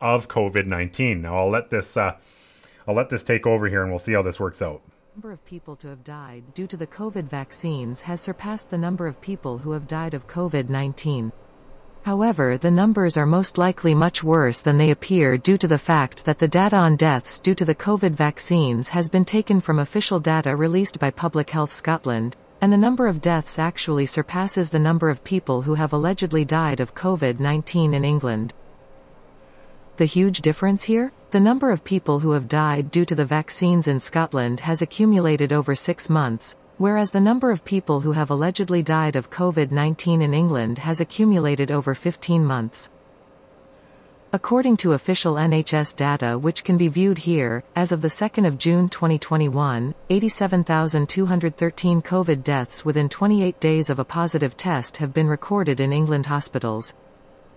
[0.02, 1.22] of COVID 19.
[1.22, 1.96] Now, I'll let this.
[1.96, 2.16] Uh,
[2.88, 4.82] I'll let this take over here and we'll see how this works out
[5.16, 9.08] number of people to have died due to the COVID vaccines has surpassed the number
[9.08, 11.32] of people who have died of COVID-19.
[12.04, 16.26] However, the numbers are most likely much worse than they appear due to the fact
[16.26, 20.20] that the data on deaths due to the COVID vaccines has been taken from official
[20.20, 25.10] data released by Public Health Scotland, and the number of deaths actually surpasses the number
[25.10, 28.54] of people who have allegedly died of COVID-19 in England.
[30.00, 31.12] The huge difference here?
[31.32, 35.52] The number of people who have died due to the vaccines in Scotland has accumulated
[35.52, 40.34] over six months, whereas the number of people who have allegedly died of COVID-19 in
[40.34, 42.88] England has accumulated over 15 months.
[44.32, 48.58] According to official NHS data which can be viewed here, as of the 2nd of
[48.58, 55.82] June 2021, 87,213 COVID deaths within 28 days of a positive test have been recorded
[55.82, 56.94] in England hospitals.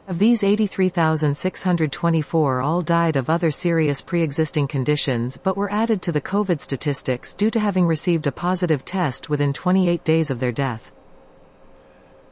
[0.09, 6.21] Of these 83,624 all died of other serious pre-existing conditions but were added to the
[6.21, 10.91] COVID statistics due to having received a positive test within 28 days of their death.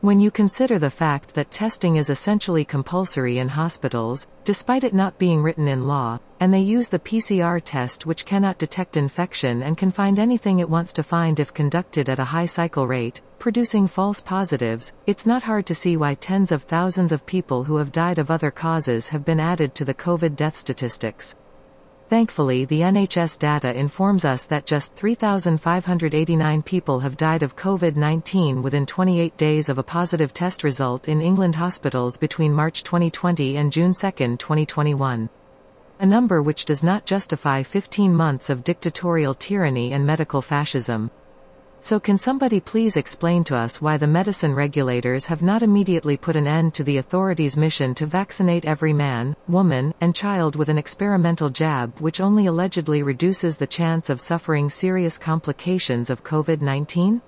[0.02, 5.18] When you consider the fact that testing is essentially compulsory in hospitals, despite it not
[5.18, 9.76] being written in law, and they use the PCR test which cannot detect infection and
[9.76, 13.86] can find anything it wants to find if conducted at a high cycle rate, producing
[13.86, 17.92] false positives, it's not hard to see why tens of thousands of people who have
[17.92, 21.34] died of other causes have been added to the COVID death statistics.
[22.10, 28.84] Thankfully the NHS data informs us that just 3,589 people have died of COVID-19 within
[28.84, 33.94] 28 days of a positive test result in England hospitals between March 2020 and June
[33.94, 35.30] 2, 2021.
[36.00, 41.12] A number which does not justify 15 months of dictatorial tyranny and medical fascism.
[41.82, 46.36] So can somebody please explain to us why the medicine regulators have not immediately put
[46.36, 50.76] an end to the authorities' mission to vaccinate every man, woman, and child with an
[50.76, 57.22] experimental jab which only allegedly reduces the chance of suffering serious complications of COVID-19?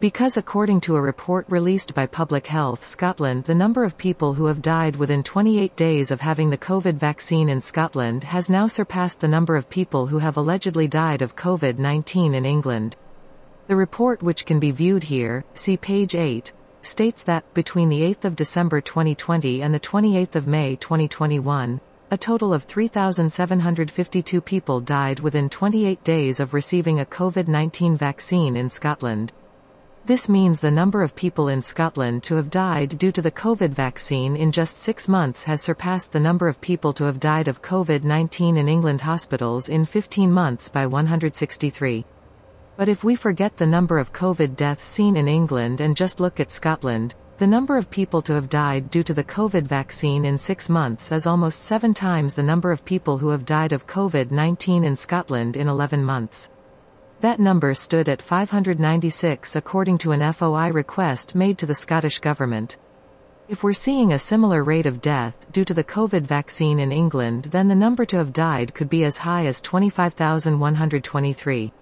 [0.00, 4.46] Because according to a report released by Public Health Scotland the number of people who
[4.46, 9.20] have died within 28 days of having the COVID vaccine in Scotland has now surpassed
[9.20, 12.96] the number of people who have allegedly died of COVID-19 in England.
[13.68, 16.52] The report which can be viewed here, see page 8,
[16.82, 22.16] states that, between the 8th of December 2020 and the 28th of May 2021, a
[22.16, 29.32] total of 3,752 people died within 28 days of receiving a COVID-19 vaccine in Scotland.
[30.04, 33.70] This means the number of people in Scotland to have died due to the COVID
[33.70, 37.62] vaccine in just six months has surpassed the number of people to have died of
[37.62, 42.04] COVID-19 in England hospitals in 15 months by 163.
[42.76, 46.40] But if we forget the number of COVID deaths seen in England and just look
[46.40, 50.38] at Scotland, the number of people to have died due to the COVID vaccine in
[50.38, 54.84] six months is almost seven times the number of people who have died of COVID-19
[54.84, 56.50] in Scotland in 11 months.
[57.22, 62.76] That number stood at 596 according to an FOI request made to the Scottish Government.
[63.48, 67.44] If we're seeing a similar rate of death due to the COVID vaccine in England
[67.44, 71.72] then the number to have died could be as high as 25,123.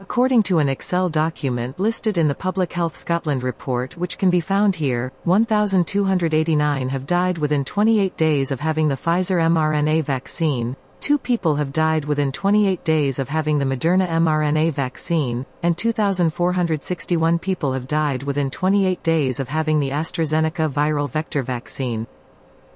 [0.00, 4.40] According to an Excel document listed in the Public Health Scotland report which can be
[4.40, 11.16] found here, 1,289 have died within 28 days of having the Pfizer mRNA vaccine, two
[11.16, 17.72] people have died within 28 days of having the Moderna mRNA vaccine, and 2,461 people
[17.72, 22.06] have died within 28 days of having the AstraZeneca viral vector vaccine.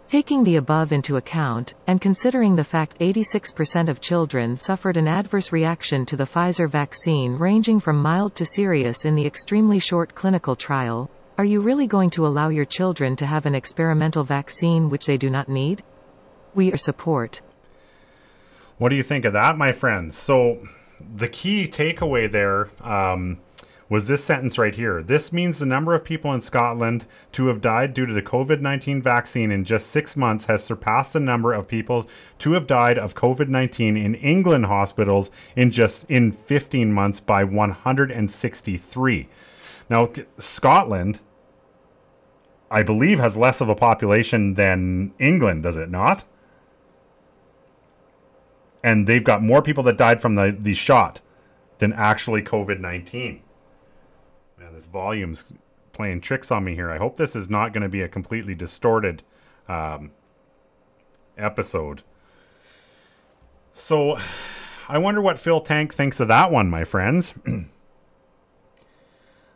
[0.08, 5.52] Taking the above into account, and considering the fact 86% of children suffered an adverse
[5.52, 10.56] reaction to the Pfizer vaccine ranging from mild to serious in the extremely short clinical
[10.56, 15.04] trial, are you really going to allow your children to have an experimental vaccine which
[15.04, 15.82] they do not need?
[16.54, 17.42] We are support.
[18.78, 20.16] What do you think of that, my friends?
[20.16, 20.66] So,
[21.16, 23.40] the key takeaway there um,
[23.88, 25.02] was this sentence right here.
[25.02, 28.60] This means the number of people in Scotland to have died due to the COVID
[28.60, 32.06] 19 vaccine in just six months has surpassed the number of people
[32.38, 37.44] to have died of COVID 19 in England hospitals in just in 15 months by
[37.44, 39.28] 163.
[39.90, 41.20] Now, Scotland,
[42.70, 46.24] I believe, has less of a population than England, does it not?
[48.84, 51.22] And they've got more people that died from the, the shot
[51.78, 53.42] than actually COVID 19
[54.78, 55.44] this volume's
[55.92, 56.90] playing tricks on me here.
[56.90, 59.24] I hope this is not going to be a completely distorted
[59.68, 60.12] um,
[61.36, 62.04] episode.
[63.74, 64.18] So,
[64.88, 67.34] I wonder what Phil Tank thinks of that one, my friends.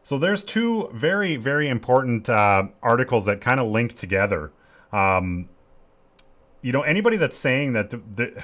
[0.03, 4.51] so, there's two very, very important uh, articles that kind of link together.
[4.93, 5.49] Um,
[6.63, 8.43] you know, anybody that's saying that the, the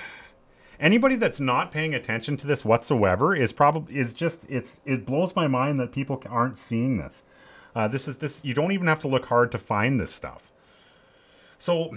[0.81, 5.35] anybody that's not paying attention to this whatsoever is probably is just it's it blows
[5.35, 7.23] my mind that people aren't seeing this.
[7.75, 10.51] Uh, this is this you don't even have to look hard to find this stuff.
[11.59, 11.97] So,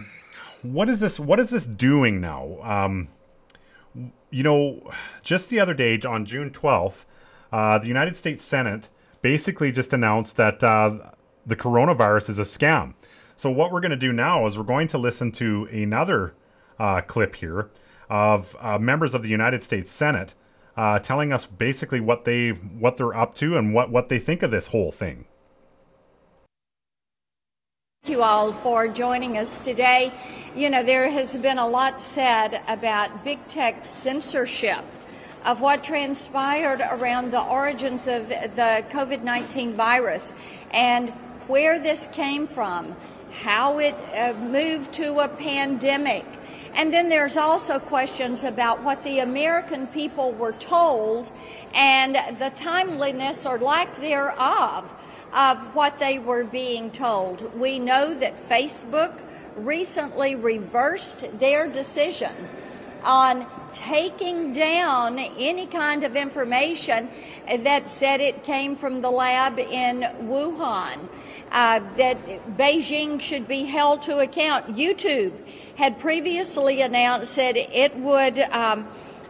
[0.62, 1.20] what is this?
[1.20, 2.58] What is this doing now?
[2.62, 3.10] Um,
[4.30, 4.92] you know,
[5.24, 7.06] just the other day on June twelfth,
[7.52, 8.90] uh, the United States Senate
[9.22, 11.12] basically just announced that uh,
[11.46, 12.96] the coronavirus is a scam.
[13.36, 16.34] So what we're going to do now is we're going to listen to another
[16.80, 17.70] uh, clip here
[18.12, 20.34] of uh, members of the United States Senate
[20.76, 24.44] uh, telling us basically what they what they're up to and what what they think
[24.44, 25.26] of this whole thing.
[28.04, 30.12] Thank you all for joining us today.
[30.56, 34.84] You know, there has been a lot said about big tech censorship
[35.46, 40.34] of what transpired around the origins of the COVID 19 virus
[40.72, 41.10] and
[41.48, 42.96] where this came from,
[43.32, 46.26] how it uh, moved to a pandemic,
[46.74, 51.32] and then there's also questions about what the American people were told
[51.74, 54.94] and the timeliness or lack thereof
[55.34, 57.58] of what they were being told.
[57.58, 59.22] We know that Facebook
[59.56, 62.50] recently reversed their decision
[63.04, 67.10] on taking down any kind of information
[67.60, 71.08] that said it came from the lab in Wuhan,
[71.52, 72.18] uh, that
[72.58, 74.76] Beijing should be held to account.
[74.76, 75.34] YouTube
[75.82, 78.38] had previously announced that it would.
[78.40, 78.88] Um,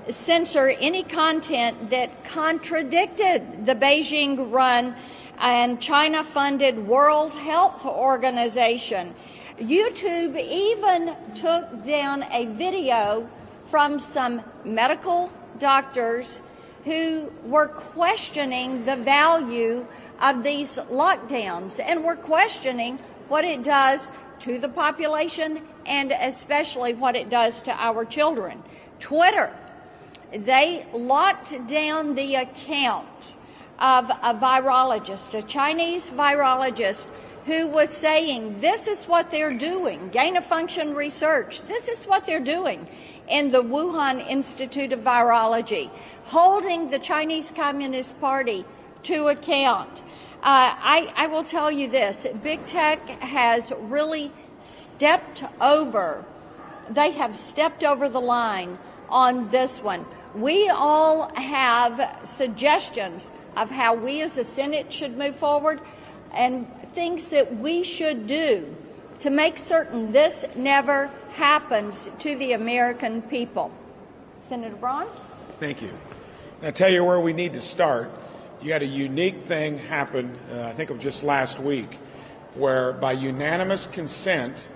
[0.10, 4.96] censor any content that contradicted the Beijing run
[5.38, 9.16] and China funded World Health Organization.
[9.60, 13.30] YouTube even took down a video
[13.70, 16.42] from some medical doctors
[16.84, 19.86] who were questioning the value
[20.20, 23.00] of these lockdowns and were questioning
[23.30, 28.64] what it does to the population and especially what it does to our children.
[29.00, 29.54] Twitter,
[30.32, 33.36] they locked down the account
[33.80, 37.08] of a virologist, a Chinese virologist
[37.46, 42.26] who was saying this is what they're doing, gain of function research, this is what
[42.26, 42.88] they're doing
[43.28, 45.90] in the Wuhan Institute of Virology,
[46.26, 48.66] holding the Chinese Communist Party
[49.04, 50.04] to account.
[50.44, 54.32] Uh, I, I will tell you this big tech has really
[54.62, 56.24] stepped over,
[56.90, 58.78] they have stepped over the line
[59.10, 60.06] on this one.
[60.36, 65.82] We all have suggestions of how we as a Senate should move forward
[66.32, 68.74] and things that we should do
[69.20, 73.72] to make certain this never happens to the American people.
[74.40, 75.08] Senator Braun?
[75.60, 75.92] Thank you.
[76.64, 78.12] I'll tell you where we need to start.
[78.62, 82.00] You had a unique thing happen, uh, I think of just last week,
[82.56, 84.70] where by unanimous consent,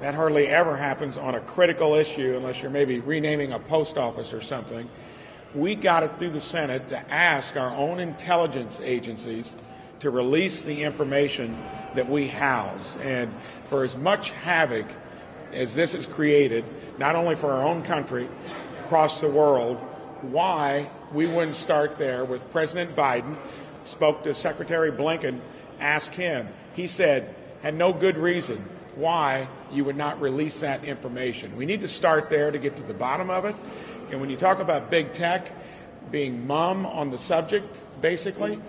[0.00, 4.32] that hardly ever happens on a critical issue unless you're maybe renaming a post office
[4.32, 4.88] or something.
[5.54, 9.56] We got it through the Senate to ask our own intelligence agencies
[10.00, 11.56] to release the information
[11.94, 12.96] that we house.
[12.98, 13.32] And
[13.66, 14.86] for as much havoc
[15.52, 16.64] as this has created,
[16.98, 18.28] not only for our own country,
[18.82, 19.78] across the world,
[20.22, 23.36] why we wouldn't start there with President Biden,
[23.84, 25.40] spoke to Secretary Blinken,
[25.80, 26.48] ask him.
[26.74, 31.56] He said, had no good reason why you would not release that information.
[31.56, 33.56] We need to start there to get to the bottom of it.
[34.10, 35.50] And when you talk about big tech
[36.10, 38.60] being mum on the subject, basically,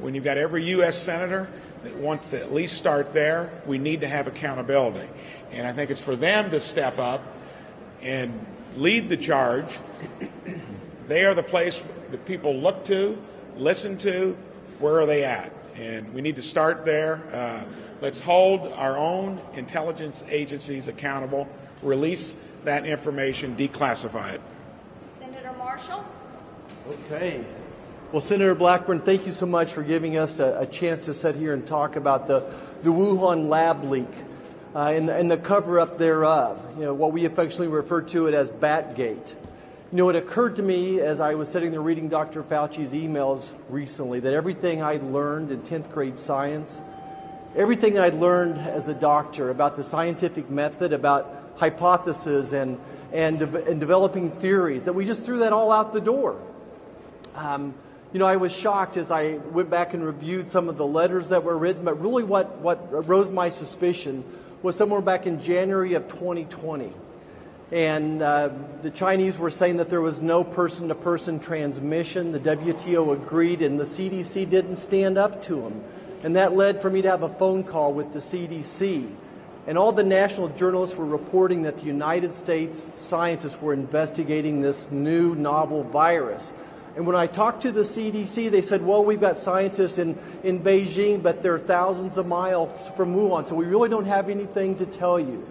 [0.00, 0.96] when you've got every U.S.
[0.96, 1.48] senator
[1.82, 5.08] that wants to at least start there, we need to have accountability.
[5.50, 7.22] And I think it's for them to step up
[8.00, 8.46] and
[8.76, 9.78] lead the charge.
[11.08, 13.18] they are the place that people look to,
[13.56, 14.36] listen to,
[14.78, 15.52] where are they at?
[15.82, 17.20] And we need to start there.
[17.32, 17.64] Uh,
[18.00, 21.48] let's hold our own intelligence agencies accountable,
[21.82, 24.40] release that information, declassify it.
[25.18, 26.06] Senator Marshall?
[26.88, 27.44] Okay.
[28.12, 31.34] Well, Senator Blackburn, thank you so much for giving us a, a chance to sit
[31.34, 32.48] here and talk about the,
[32.84, 34.06] the Wuhan lab leak
[34.76, 38.34] uh, and, and the cover up thereof, you know, what we affectionately refer to it
[38.34, 39.34] as Batgate.
[39.92, 42.42] You know, it occurred to me as I was sitting there reading Dr.
[42.42, 46.80] Fauci's emails recently that everything I learned in 10th grade science,
[47.54, 52.80] everything I learned as a doctor about the scientific method, about hypotheses and,
[53.12, 56.40] and, de- and developing theories, that we just threw that all out the door.
[57.34, 57.74] Um,
[58.14, 61.28] you know, I was shocked as I went back and reviewed some of the letters
[61.28, 64.24] that were written, but really what, what rose my suspicion
[64.62, 66.94] was somewhere back in January of 2020.
[67.72, 68.50] And uh,
[68.82, 72.30] the Chinese were saying that there was no person to person transmission.
[72.30, 75.82] The WTO agreed, and the CDC didn't stand up to them.
[76.22, 79.10] And that led for me to have a phone call with the CDC.
[79.66, 84.90] And all the national journalists were reporting that the United States scientists were investigating this
[84.90, 86.52] new novel virus.
[86.94, 90.60] And when I talked to the CDC, they said, well, we've got scientists in, in
[90.60, 94.84] Beijing, but they're thousands of miles from Wuhan, so we really don't have anything to
[94.84, 95.42] tell you.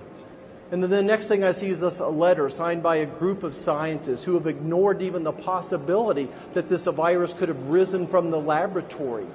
[0.72, 3.44] And then the next thing I see is this a letter signed by a group
[3.44, 8.32] of scientists who have ignored even the possibility that this virus could have risen from
[8.32, 9.28] the laboratory.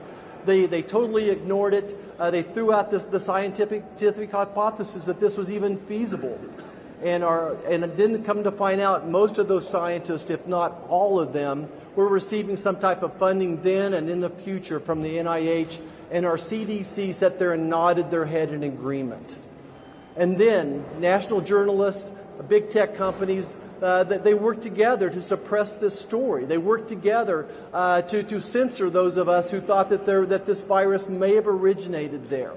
[0.46, 1.98] They, they totally ignored it.
[2.18, 6.40] Uh, they threw out this, the scientific, scientific hypothesis that this was even feasible.
[7.02, 11.20] And, are, and didn't come to find out most of those scientists, if not all
[11.20, 15.16] of them, were receiving some type of funding then and in the future from the
[15.16, 15.78] NIH,
[16.10, 19.36] and our CDC sat there and nodded their head in agreement.
[20.16, 22.12] And then national journalists,
[22.48, 26.46] big tech companies, uh, that they worked together to suppress this story.
[26.46, 30.46] They worked together uh, to, to censor those of us who thought that, there, that
[30.46, 32.54] this virus may have originated there.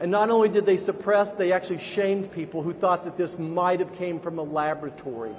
[0.00, 3.78] And not only did they suppress, they actually shamed people who thought that this might
[3.78, 5.34] have came from a laboratory.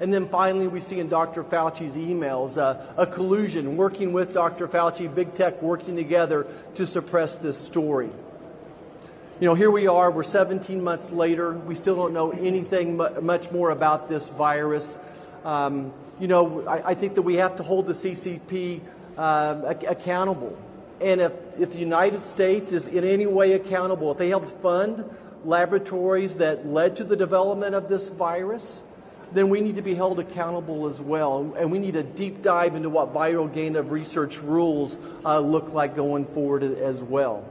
[0.00, 1.42] And then finally, we see in Dr.
[1.42, 4.68] Fauci's emails uh, a collusion, working with Dr.
[4.68, 8.10] Fauci, big tech working together to suppress this story.
[9.40, 11.52] You know, here we are, we're 17 months later.
[11.52, 14.98] We still don't know anything much more about this virus.
[15.44, 18.80] Um, you know, I, I, think that we have to hold the CCP
[19.16, 20.58] ac- accountable.
[21.00, 25.08] And if, if the United States is in any way accountable, if they helped fund
[25.44, 28.82] laboratories that led to the development of this virus,
[29.30, 31.54] then we need to be held accountable as well.
[31.56, 35.72] And we need a deep dive into what viral gain of research rules uh, look
[35.72, 37.44] like going forward as well.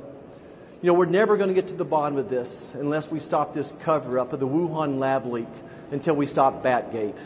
[0.88, 3.54] You know, we're never going to get to the bottom of this unless we stop
[3.54, 5.50] this cover up of the Wuhan lab leak
[5.92, 7.20] until we stop Batgate.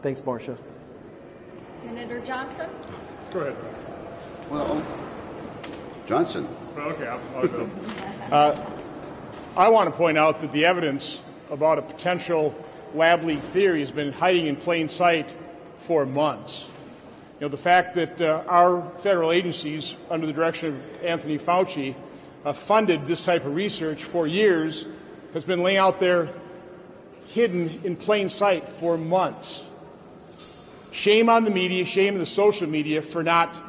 [0.00, 0.56] Thanks, Marsha.
[1.82, 2.70] Senator Johnson?
[3.34, 3.56] Go ahead.
[4.48, 4.82] Well,
[6.06, 6.48] Johnson.
[6.74, 7.70] Okay, I'll, I'll go.
[8.32, 8.70] Uh,
[9.58, 12.54] I want to point out that the evidence about a potential
[12.94, 15.36] lab leak theory has been hiding in plain sight
[15.76, 16.70] for months.
[17.34, 21.94] You know, the fact that uh, our federal agencies, under the direction of Anthony Fauci,
[22.44, 24.86] uh, funded this type of research for years
[25.34, 26.28] has been laying out there
[27.26, 29.66] hidden in plain sight for months.
[30.90, 33.62] Shame on the media, shame on the social media for not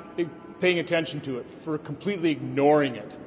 [0.61, 3.17] paying attention to it, for completely ignoring it.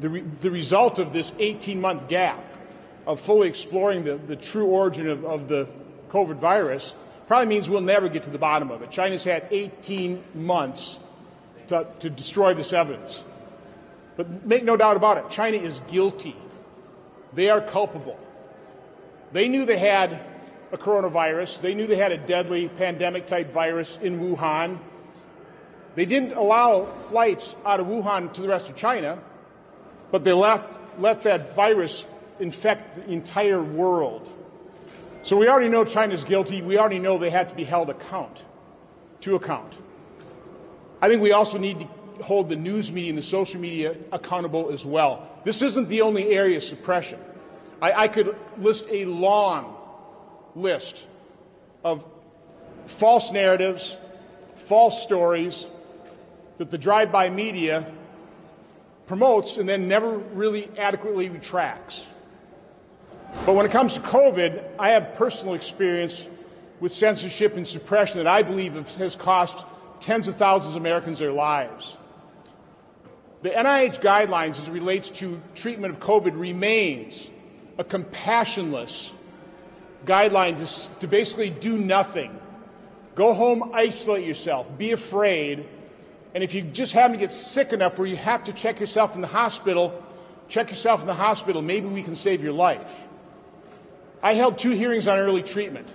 [0.00, 2.44] The, re- the result of this 18 month gap
[3.06, 5.68] of fully exploring the, the true origin of, of the
[6.10, 6.94] COVID virus
[7.26, 8.90] probably means we'll never get to the bottom of it.
[8.90, 10.98] China's had 18 months
[11.68, 13.22] to, to destroy this evidence.
[14.16, 16.36] But make no doubt about it, China is guilty.
[17.32, 18.18] They are culpable.
[19.32, 20.20] They knew they had
[20.70, 24.78] a coronavirus, they knew they had a deadly pandemic type virus in Wuhan.
[25.94, 29.18] They didn't allow flights out of Wuhan to the rest of China,
[30.10, 30.64] but they let,
[30.98, 32.06] let that virus
[32.40, 34.28] infect the entire world.
[35.22, 36.62] So we already know China's guilty.
[36.62, 38.42] We already know they have to be held account
[39.20, 39.74] to account.
[41.00, 41.88] I think we also need to
[42.22, 45.28] hold the news media and the social media accountable as well.
[45.44, 47.18] This isn't the only area of suppression.
[47.80, 49.76] I, I could list a long
[50.54, 51.06] list
[51.84, 52.04] of
[52.86, 53.96] false narratives,
[54.54, 55.66] false stories
[56.58, 57.90] that the drive-by media
[59.06, 62.06] promotes and then never really adequately retracts.
[63.46, 66.28] But when it comes to COVID, I have personal experience
[66.80, 69.64] with censorship and suppression that I believe has cost
[70.00, 71.96] tens of thousands of Americans their lives.
[73.42, 77.28] The NIH guidelines as it relates to treatment of COVID remains
[77.76, 79.12] a compassionless
[80.06, 82.38] guideline to, to basically do nothing.
[83.16, 85.68] Go home, isolate yourself, be afraid,
[86.34, 89.14] and if you just happen to get sick enough where you have to check yourself
[89.14, 90.02] in the hospital,
[90.48, 91.60] check yourself in the hospital.
[91.60, 93.06] Maybe we can save your life.
[94.22, 95.88] I held two hearings on early treatment.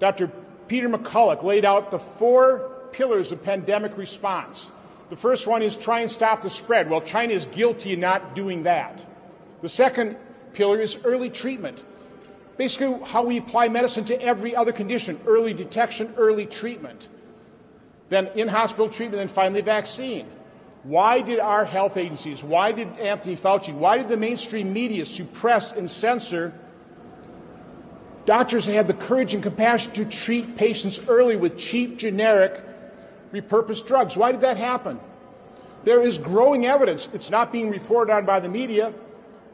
[0.00, 0.30] Dr.
[0.68, 4.70] Peter McCullough laid out the four pillars of pandemic response.
[5.10, 6.88] The first one is try and stop the spread.
[6.88, 9.04] Well, China is guilty in not doing that.
[9.60, 10.16] The second
[10.54, 11.82] pillar is early treatment.
[12.56, 17.08] Basically, how we apply medicine to every other condition early detection, early treatment.
[18.08, 20.26] Then in hospital treatment, then finally vaccine.
[20.82, 25.72] Why did our health agencies, why did Anthony Fauci, why did the mainstream media suppress
[25.72, 26.54] and censor
[28.26, 32.62] Doctors had the courage and compassion to treat patients early with cheap, generic,
[33.32, 34.16] repurposed drugs.
[34.16, 35.00] Why did that happen?
[35.84, 37.08] There is growing evidence.
[37.12, 38.92] It's not being reported on by the media.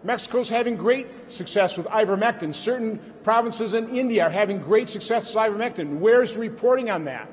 [0.02, 2.54] Mexico's having great success with ivermectin.
[2.54, 5.98] Certain provinces in India are having great success with ivermectin.
[5.98, 7.28] Where's the reporting on that?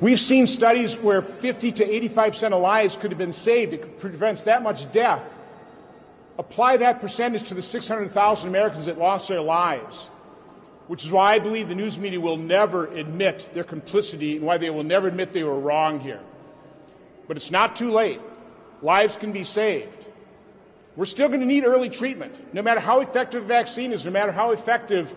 [0.00, 3.72] We've seen studies where 50 to 85% of lives could have been saved.
[3.72, 5.36] It prevents that much death
[6.38, 10.10] Apply that percentage to the 600,000 Americans that lost their lives,
[10.86, 14.58] which is why I believe the news media will never admit their complicity and why
[14.58, 16.20] they will never admit they were wrong here.
[17.26, 18.20] But it's not too late.
[18.82, 20.06] Lives can be saved.
[20.94, 24.10] We're still going to need early treatment, no matter how effective a vaccine is, no
[24.10, 25.14] matter how effective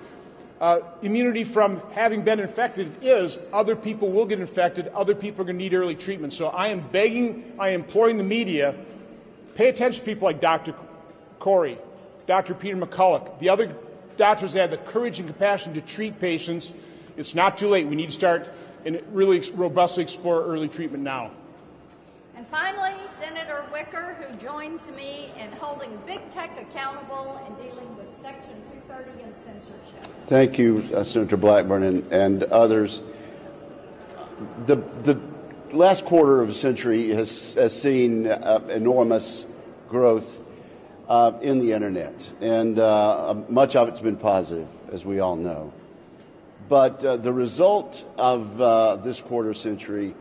[0.59, 4.89] uh, immunity from having been infected is, other people will get infected.
[4.89, 6.33] Other people are going to need early treatment.
[6.33, 8.75] So I am begging, I am imploring the media,
[9.55, 10.75] pay attention to people like Dr.
[11.39, 11.77] Kory,
[12.27, 12.53] Dr.
[12.53, 13.73] Peter McCullough, the other
[14.19, 16.73] doctors that have the courage and compassion to treat patients.
[17.17, 17.87] It's not too late.
[17.87, 18.51] We need to start
[18.85, 21.31] and really robustly explore early treatment now.
[22.35, 28.07] And finally, Senator Wicker, who joins me in holding big tech accountable and dealing with
[28.21, 28.53] Section
[28.87, 30.13] 230 and censorship.
[30.27, 33.01] Thank you, uh, Senator Blackburn and, and others.
[34.65, 35.19] The, the
[35.71, 39.45] last quarter of a century has, has seen uh, enormous
[39.87, 40.39] growth
[41.09, 45.73] uh, in the internet, and uh, much of it's been positive, as we all know.
[46.69, 50.13] But uh, the result of uh, this quarter century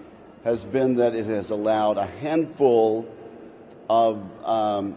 [0.45, 3.07] has been that it has allowed a handful
[3.91, 4.97] of um,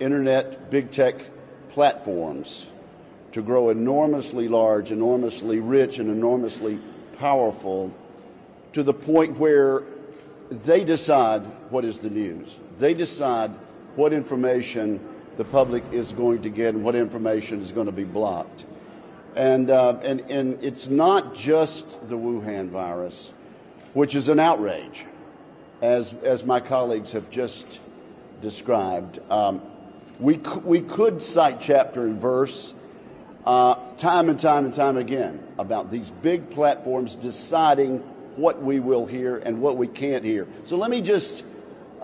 [0.00, 1.16] internet big tech
[1.70, 2.66] platforms
[3.32, 6.78] to grow enormously large, enormously rich, and enormously
[7.16, 7.90] powerful
[8.74, 9.82] to the point where
[10.50, 12.58] they decide what is the news.
[12.78, 13.52] They decide
[13.96, 15.00] what information
[15.36, 18.66] the public is going to get and what information is going to be blocked.
[19.34, 23.32] And, uh, and, and it's not just the Wuhan virus,
[23.92, 25.04] which is an outrage,
[25.82, 27.80] as, as my colleagues have just
[28.40, 29.20] described.
[29.30, 29.60] Um,
[30.18, 32.72] we, we could cite chapter and verse
[33.44, 37.98] uh, time and time and time again about these big platforms deciding
[38.36, 40.46] what we will hear and what we can't hear.
[40.64, 41.44] So let me just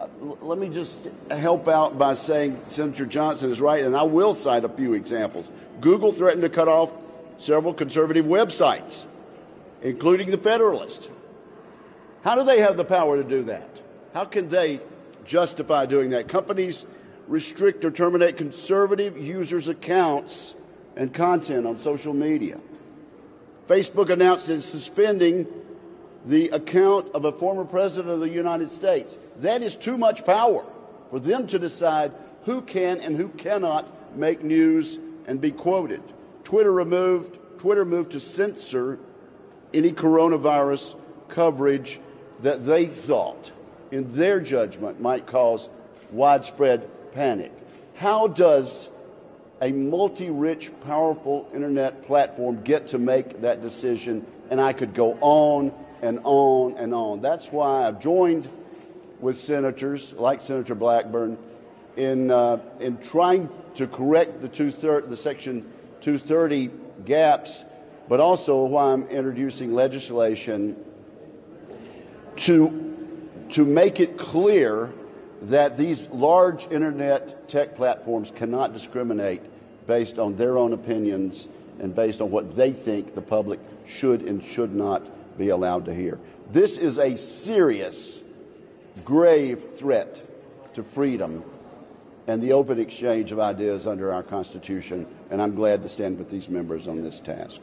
[0.03, 0.09] Uh,
[0.40, 4.64] let me just help out by saying Senator Johnson is right, and I will cite
[4.64, 5.48] a few examples.
[5.80, 6.92] Google threatened to cut off
[7.38, 9.05] several conservative websites,
[9.80, 11.09] including the Federalist.
[12.24, 13.68] How do they have the power to do that?
[14.12, 14.80] How can they
[15.24, 16.26] justify doing that?
[16.26, 16.84] Companies
[17.28, 20.55] restrict or terminate conservative users' accounts
[20.96, 22.59] and content on social media.
[23.68, 25.46] Facebook announced it's suspending
[26.26, 29.16] the account of a former president of the United States.
[29.38, 30.64] That is too much power
[31.10, 32.12] for them to decide
[32.44, 36.02] who can and who cannot make news and be quoted.
[36.44, 38.98] Twitter removed Twitter moved to censor
[39.72, 40.96] any coronavirus
[41.28, 42.00] coverage
[42.40, 43.52] that they thought
[43.92, 45.68] in their judgment might cause
[46.10, 47.52] widespread panic.
[47.94, 48.88] How does
[49.60, 54.26] a multi rich, powerful internet platform get to make that decision?
[54.50, 55.72] And I could go on
[56.03, 57.22] and on and on.
[57.22, 58.48] That's why I've joined
[59.20, 61.38] with senators like Senator Blackburn
[61.96, 65.62] in, uh, in trying to correct the, two thir- the Section
[66.00, 66.70] 230
[67.05, 67.64] gaps,
[68.09, 70.76] but also why I'm introducing legislation
[72.36, 72.96] to,
[73.50, 74.92] to make it clear
[75.42, 79.42] that these large internet tech platforms cannot discriminate
[79.86, 81.48] based on their own opinions
[81.78, 85.05] and based on what they think the public should and should not
[85.43, 86.20] be allowed to hear.
[86.51, 88.20] This is a serious,
[89.05, 90.22] grave threat
[90.74, 91.43] to freedom
[92.28, 96.30] and the open exchange of ideas under our Constitution, and I'm glad to stand with
[96.30, 97.61] these members on this task.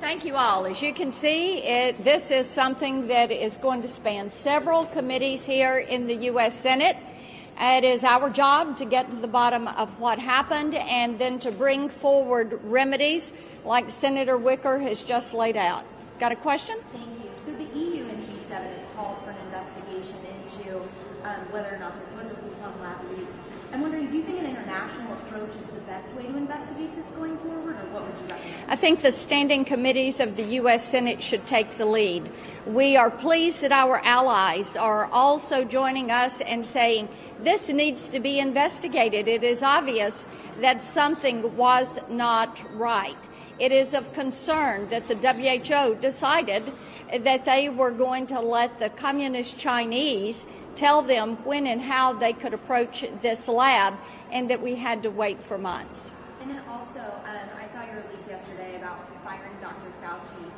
[0.00, 0.66] Thank you all.
[0.66, 5.46] As you can see, it, this is something that is going to span several committees
[5.46, 6.54] here in the U.S.
[6.54, 6.96] Senate.
[7.60, 11.52] It is our job to get to the bottom of what happened and then to
[11.52, 13.32] bring forward remedies
[13.64, 15.84] like Senator Wicker has just laid out.
[16.18, 16.78] Got a question?
[16.92, 17.30] Thank you.
[17.44, 20.80] So the EU and G7 have called for an investigation into
[21.24, 23.26] um, whether or not this was a Wuhan lab leak.
[23.72, 25.71] I'm wondering, do you think an international approach is
[26.14, 28.70] way to investigate this going forward, or what would you recommend?
[28.70, 30.86] I think the standing committees of the U.S.
[30.86, 32.30] Senate should take the lead.
[32.66, 37.08] We are pleased that our allies are also joining us and saying
[37.40, 39.28] this needs to be investigated.
[39.28, 40.24] It is obvious
[40.60, 43.16] that something was not right.
[43.58, 46.72] It is of concern that the WHO decided
[47.20, 52.32] that they were going to let the communist Chinese tell them when and how they
[52.32, 53.94] could approach this lab
[54.30, 56.10] and that we had to wait for months.
[56.40, 59.92] And then also, um, I saw your release yesterday about firing Dr.
[60.02, 60.50] Fauci.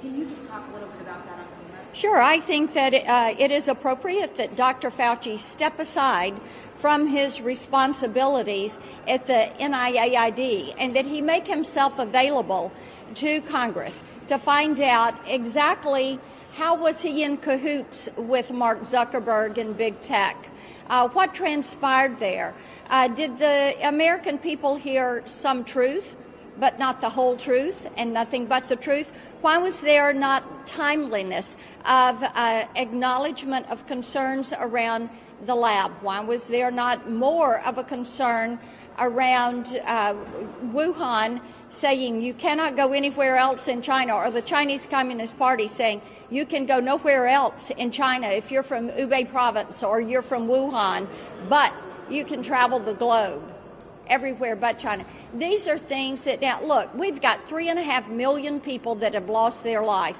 [0.00, 1.86] Can you just talk a little bit about that on camera?
[1.92, 4.90] Sure, I think that uh, it is appropriate that Dr.
[4.90, 6.40] Fauci step aside
[6.76, 12.72] from his responsibilities at the NIAID and that he make himself available
[13.16, 16.18] to Congress to find out exactly
[16.60, 20.50] how was he in cahoots with Mark Zuckerberg and big tech?
[20.90, 22.52] Uh, what transpired there?
[22.90, 26.16] Uh, did the American people hear some truth,
[26.58, 29.10] but not the whole truth and nothing but the truth?
[29.40, 31.56] Why was there not timeliness
[31.86, 35.08] of uh, acknowledgement of concerns around
[35.46, 35.92] the lab?
[36.02, 38.58] Why was there not more of a concern
[38.98, 40.14] around uh,
[40.74, 41.40] Wuhan
[41.70, 46.44] saying you cannot go anywhere else in China, or the Chinese Communist Party saying you
[46.44, 51.08] can go nowhere else in China if you're from Hubei province or you're from Wuhan,
[51.48, 51.72] but
[52.10, 53.42] you can travel the globe
[54.08, 55.06] everywhere but China.
[55.32, 59.14] These are things that now look, we've got three and a half million people that
[59.14, 60.18] have lost their life.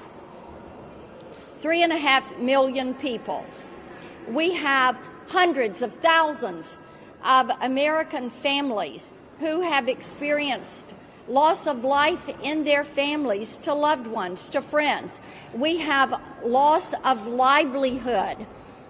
[1.57, 3.45] Three and a half million people.
[4.27, 6.79] We have hundreds of thousands
[7.23, 10.95] of American families who have experienced
[11.31, 15.21] loss of life in their families to loved ones, to friends.
[15.53, 18.45] We have loss of livelihood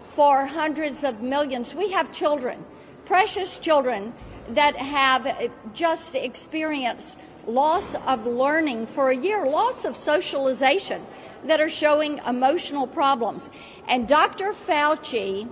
[0.09, 1.73] for hundreds of millions.
[1.73, 2.65] We have children
[3.11, 4.13] precious children
[4.47, 11.05] that have just experienced loss of learning for a year, loss of socialization,
[11.43, 13.49] that are showing emotional problems.
[13.89, 14.53] And Dr.
[14.53, 15.49] Fauci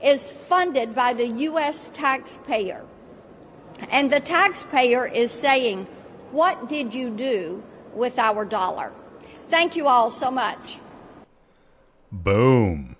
[0.00, 1.90] is funded by the U.S.
[1.92, 2.84] taxpayer.
[3.90, 5.88] And the taxpayer is saying,
[6.30, 7.62] What did you do
[7.94, 8.92] with our dollar?
[9.48, 10.78] Thank you all so much.
[12.10, 12.96] Boom.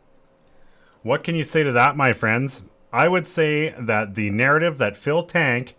[1.03, 2.62] What can you say to that, my friends?
[2.93, 5.74] I would say that the narrative that Phil Tank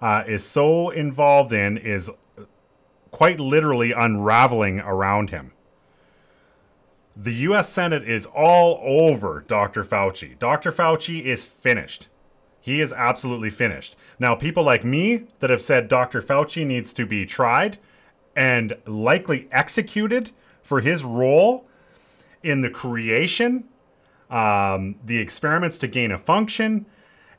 [0.00, 2.10] uh, is so involved in is
[3.10, 5.52] quite literally unraveling around him.
[7.16, 9.84] The US Senate is all over Dr.
[9.84, 10.38] Fauci.
[10.38, 10.72] Dr.
[10.72, 12.08] Fauci is finished.
[12.60, 13.96] He is absolutely finished.
[14.20, 16.20] Now, people like me that have said Dr.
[16.20, 17.78] Fauci needs to be tried
[18.36, 20.30] and likely executed
[20.62, 21.66] for his role
[22.42, 23.64] in the creation,
[24.30, 26.84] um, the experiments to gain a function,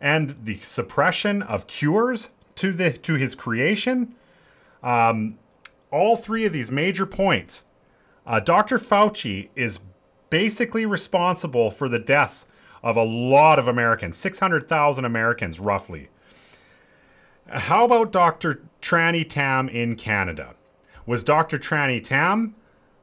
[0.01, 4.15] and the suppression of cures to the to his creation.
[4.81, 5.37] Um,
[5.91, 7.63] all three of these major points,
[8.25, 8.79] uh, Dr.
[8.79, 9.79] Fauci is
[10.31, 12.47] basically responsible for the deaths
[12.81, 16.09] of a lot of Americans, 600,000 Americans roughly.
[17.51, 18.61] How about Dr.
[18.81, 20.55] Tranny Tam in Canada?
[21.05, 21.57] Was Dr.
[21.57, 22.55] Tranny Tam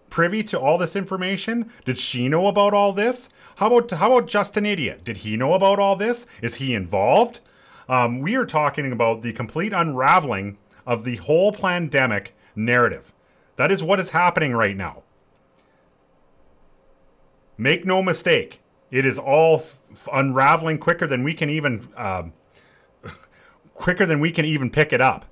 [0.09, 1.71] privy to all this information?
[1.85, 3.29] Did she know about all this?
[3.57, 5.05] How about how about Justin Idiot?
[5.05, 6.27] Did he know about all this?
[6.41, 7.41] Is he involved?
[7.89, 13.13] Um, we are talking about the complete unraveling of the whole pandemic narrative.
[13.57, 15.03] That is what is happening right now.
[17.59, 22.33] Make no mistake, it is all f- unraveling quicker than we can even um,
[23.79, 25.25] quicker than we can even pick it up.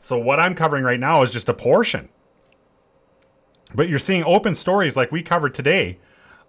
[0.00, 2.08] So what I'm covering right now is just a portion.
[3.74, 5.98] But you're seeing open stories like we covered today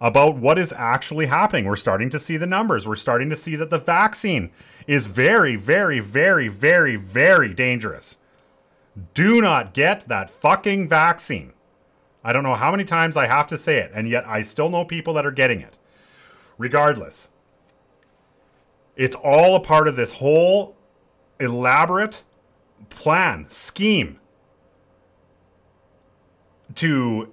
[0.00, 1.66] about what is actually happening.
[1.66, 2.88] We're starting to see the numbers.
[2.88, 4.50] We're starting to see that the vaccine
[4.86, 8.16] is very, very, very, very, very dangerous.
[9.12, 11.52] Do not get that fucking vaccine.
[12.24, 14.70] I don't know how many times I have to say it, and yet I still
[14.70, 15.76] know people that are getting it.
[16.58, 17.28] Regardless,
[18.96, 20.76] it's all a part of this whole
[21.38, 22.22] elaborate
[22.88, 24.18] plan, scheme
[26.76, 27.32] to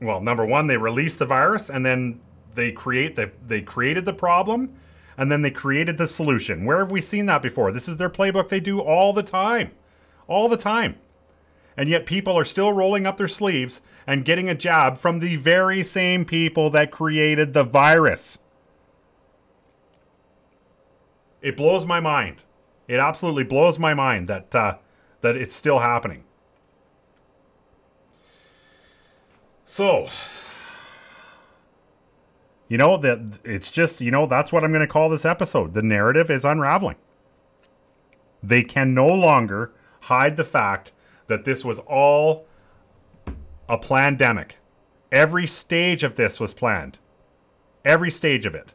[0.00, 2.20] well, number one, they release the virus and then
[2.54, 4.74] they create the they created the problem
[5.16, 6.64] and then they created the solution.
[6.64, 7.72] Where have we seen that before?
[7.72, 9.72] This is their playbook they do all the time.
[10.26, 10.96] All the time.
[11.76, 15.36] And yet people are still rolling up their sleeves and getting a jab from the
[15.36, 18.38] very same people that created the virus.
[21.42, 22.42] It blows my mind.
[22.86, 24.76] It absolutely blows my mind that uh,
[25.20, 26.24] that it's still happening.
[29.64, 30.08] So,
[32.68, 35.74] you know that it's just you know that's what I'm going to call this episode.
[35.74, 36.96] The narrative is unraveling.
[38.42, 39.72] They can no longer
[40.02, 40.92] hide the fact
[41.28, 42.46] that this was all
[43.68, 44.56] a pandemic.
[45.12, 46.98] Every stage of this was planned.
[47.84, 48.72] Every stage of it.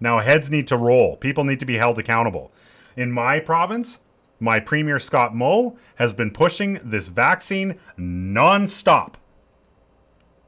[0.00, 1.16] Now heads need to roll.
[1.16, 2.52] People need to be held accountable.
[2.96, 3.98] In my province,
[4.38, 9.16] my premier Scott Moe has been pushing this vaccine non-stop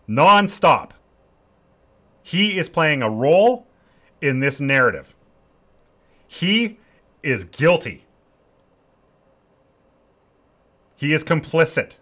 [0.08, 0.94] non-stop.
[2.22, 3.68] He is playing a role
[4.20, 5.14] in this narrative.
[6.26, 6.78] He
[7.22, 8.06] is guilty.
[10.96, 11.92] He is complicit.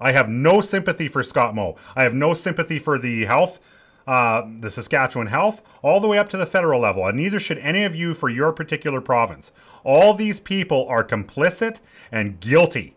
[0.00, 1.76] I have no sympathy for Scott Moe.
[1.94, 3.60] I have no sympathy for the health,
[4.06, 7.58] uh, the Saskatchewan health, all the way up to the federal level, and neither should
[7.58, 9.52] any of you for your particular province.
[9.82, 11.80] All these people are complicit
[12.12, 12.96] and guilty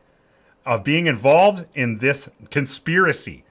[0.66, 3.45] of being involved in this conspiracy.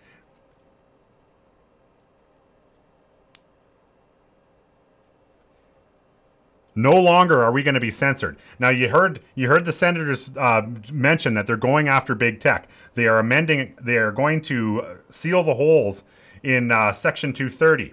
[6.78, 8.36] No longer are we going to be censored.
[8.58, 10.60] Now you heard you heard the senators uh,
[10.92, 12.68] mention that they're going after big tech.
[12.94, 13.74] They are amending.
[13.80, 16.04] They are going to seal the holes
[16.46, 17.92] in uh, Section 230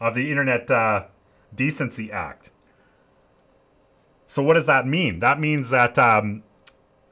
[0.00, 1.04] of the Internet uh,
[1.54, 2.50] Decency Act.
[4.26, 5.20] So what does that mean?
[5.20, 6.42] That means that um,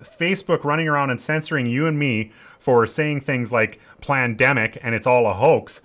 [0.02, 5.06] Facebook running around and censoring you and me for saying things like pandemic and it's
[5.06, 5.80] all a hoax,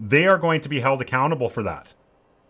[0.00, 1.92] they are going to be held accountable for that.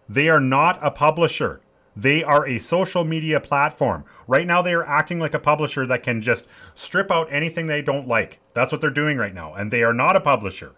[0.09, 1.61] They are not a publisher.
[1.95, 4.05] They are a social media platform.
[4.26, 7.82] Right now, they are acting like a publisher that can just strip out anything they
[7.82, 8.38] don't like.
[8.55, 9.55] That's what they're doing right now.
[9.55, 10.74] And they are not a publisher.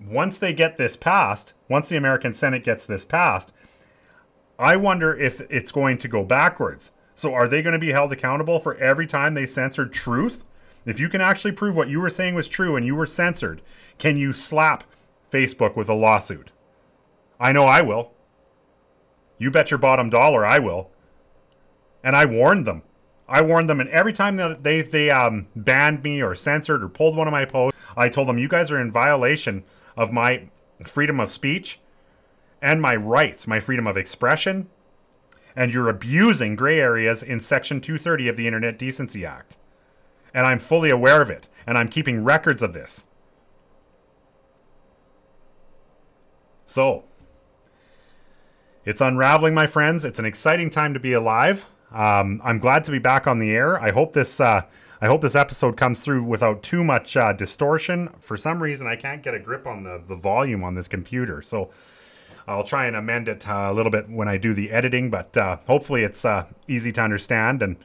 [0.00, 3.52] Once they get this passed, once the American Senate gets this passed,
[4.58, 6.92] I wonder if it's going to go backwards.
[7.14, 10.44] So are they going to be held accountable for every time they censored truth?
[10.84, 13.62] If you can actually prove what you were saying was true and you were censored,
[13.98, 14.84] can you slap
[15.34, 16.52] Facebook with a lawsuit.
[17.40, 18.12] I know I will.
[19.44, 20.90] You bet your bottom dollar I will.
[22.02, 22.80] And I warned them.
[23.28, 26.88] I warned them, and every time that they they um, banned me or censored or
[26.88, 29.64] pulled one of my posts, I told them you guys are in violation
[29.98, 30.48] of my
[30.86, 31.78] freedom of speech
[32.62, 34.70] and my rights, my freedom of expression,
[35.54, 39.58] and you're abusing gray areas in Section 230 of the Internet Decency Act.
[40.32, 43.04] And I'm fully aware of it, and I'm keeping records of this.
[46.64, 47.04] So,
[48.84, 50.04] it's unraveling, my friends.
[50.04, 51.66] It's an exciting time to be alive.
[51.92, 53.80] Um, I'm glad to be back on the air.
[53.80, 54.62] I hope this uh,
[55.00, 58.10] I hope this episode comes through without too much uh, distortion.
[58.20, 61.42] For some reason, I can't get a grip on the, the volume on this computer,
[61.42, 61.70] so
[62.46, 65.10] I'll try and amend it uh, a little bit when I do the editing.
[65.10, 67.76] But uh, hopefully, it's uh, easy to understand and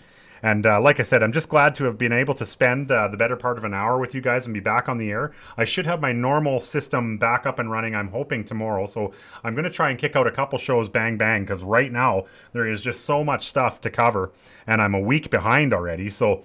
[0.42, 3.08] and uh, like I said, I'm just glad to have been able to spend uh,
[3.08, 5.32] the better part of an hour with you guys and be back on the air.
[5.58, 8.86] I should have my normal system back up and running, I'm hoping tomorrow.
[8.86, 9.14] So
[9.44, 12.26] I'm going to try and kick out a couple shows bang bang because right now
[12.54, 14.32] there is just so much stuff to cover
[14.66, 16.10] and I'm a week behind already.
[16.10, 16.44] So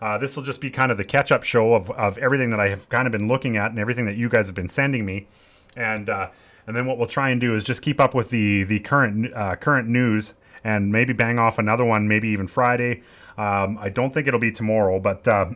[0.00, 2.60] uh, this will just be kind of the catch up show of, of everything that
[2.60, 5.04] I have kind of been looking at and everything that you guys have been sending
[5.04, 5.28] me.
[5.74, 6.30] And, uh,
[6.66, 9.32] and then what we'll try and do is just keep up with the, the current,
[9.34, 10.34] uh, current news
[10.64, 13.02] and maybe bang off another one, maybe even Friday.
[13.38, 15.46] Um, I don't think it'll be tomorrow, but uh,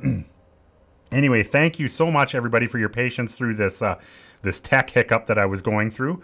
[1.13, 3.99] anyway, thank you so much, everybody, for your patience through this uh,
[4.43, 6.23] this tech hiccup that I was going through.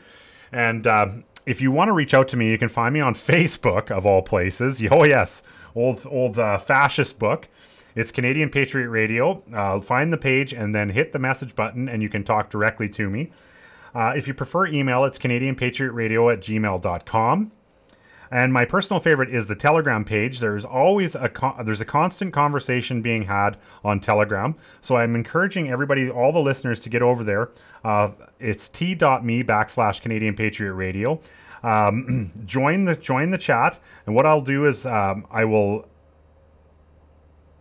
[0.53, 1.09] And uh,
[1.45, 4.07] if you want to reach out to me, you can find me on Facebook, of
[4.07, 4.81] all places.
[4.91, 5.43] Oh yes,
[5.75, 7.49] old old uh, fascist book.
[7.95, 9.43] It's Canadian Patriot Radio.
[9.55, 12.91] Uh, find the page and then hit the message button, and you can talk directly
[12.91, 13.33] to me.
[13.95, 17.53] Uh, if you prefer email, it's CanadianPatriotRadio at gmail.com.
[18.31, 20.41] And my personal favorite is the Telegram page.
[20.41, 24.57] There's always a con- there's a constant conversation being had on Telegram.
[24.81, 27.51] So I'm encouraging everybody, all the listeners, to get over there.
[27.85, 28.11] Uh,
[28.41, 31.21] it's t.me backslash Canadian Patriot Radio.
[31.63, 35.89] Um, join the join the chat, and what I'll do is um, I will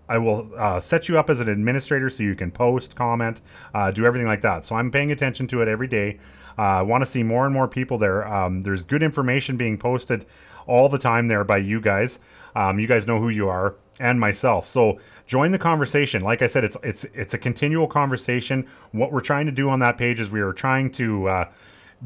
[0.08, 3.42] I will uh, set you up as an administrator so you can post, comment,
[3.74, 4.66] uh, do everything like that.
[4.66, 6.20] So I'm paying attention to it every day.
[6.58, 8.26] Uh, I want to see more and more people there.
[8.28, 10.26] Um, there's good information being posted
[10.68, 12.20] all the time there by you guys.
[12.56, 14.68] Um, you guys know who you are and myself.
[14.68, 16.22] So join the conversation.
[16.22, 18.68] Like I said, it's it's it's a continual conversation.
[18.92, 21.52] What we're trying to do on that page is we are trying to uh,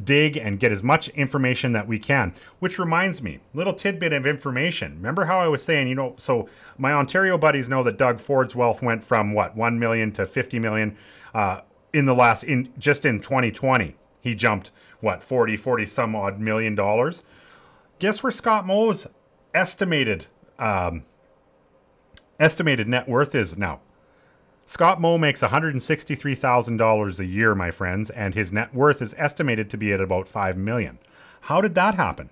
[0.03, 2.33] dig and get as much information that we can.
[2.59, 4.95] Which reminds me, little tidbit of information.
[4.95, 6.47] Remember how I was saying, you know, so
[6.77, 10.59] my Ontario buddies know that Doug Ford's wealth went from what one million to fifty
[10.59, 10.97] million
[11.33, 11.61] uh,
[11.93, 13.95] in the last in just in 2020.
[14.21, 17.23] He jumped what 40, 40 some odd million dollars.
[17.99, 19.07] Guess where Scott Moe's
[19.53, 20.27] estimated
[20.57, 21.03] um,
[22.39, 23.81] estimated net worth is now?
[24.65, 29.77] Scott Moe makes $163,000 a year, my friends, and his net worth is estimated to
[29.77, 30.99] be at about 5 million.
[31.41, 32.29] How did that happen?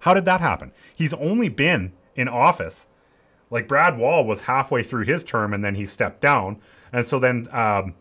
[0.00, 0.72] How did that happen?
[0.94, 2.86] He's only been in office
[3.50, 6.58] like Brad Wall was halfway through his term and then he stepped down,
[6.92, 7.94] and so then um,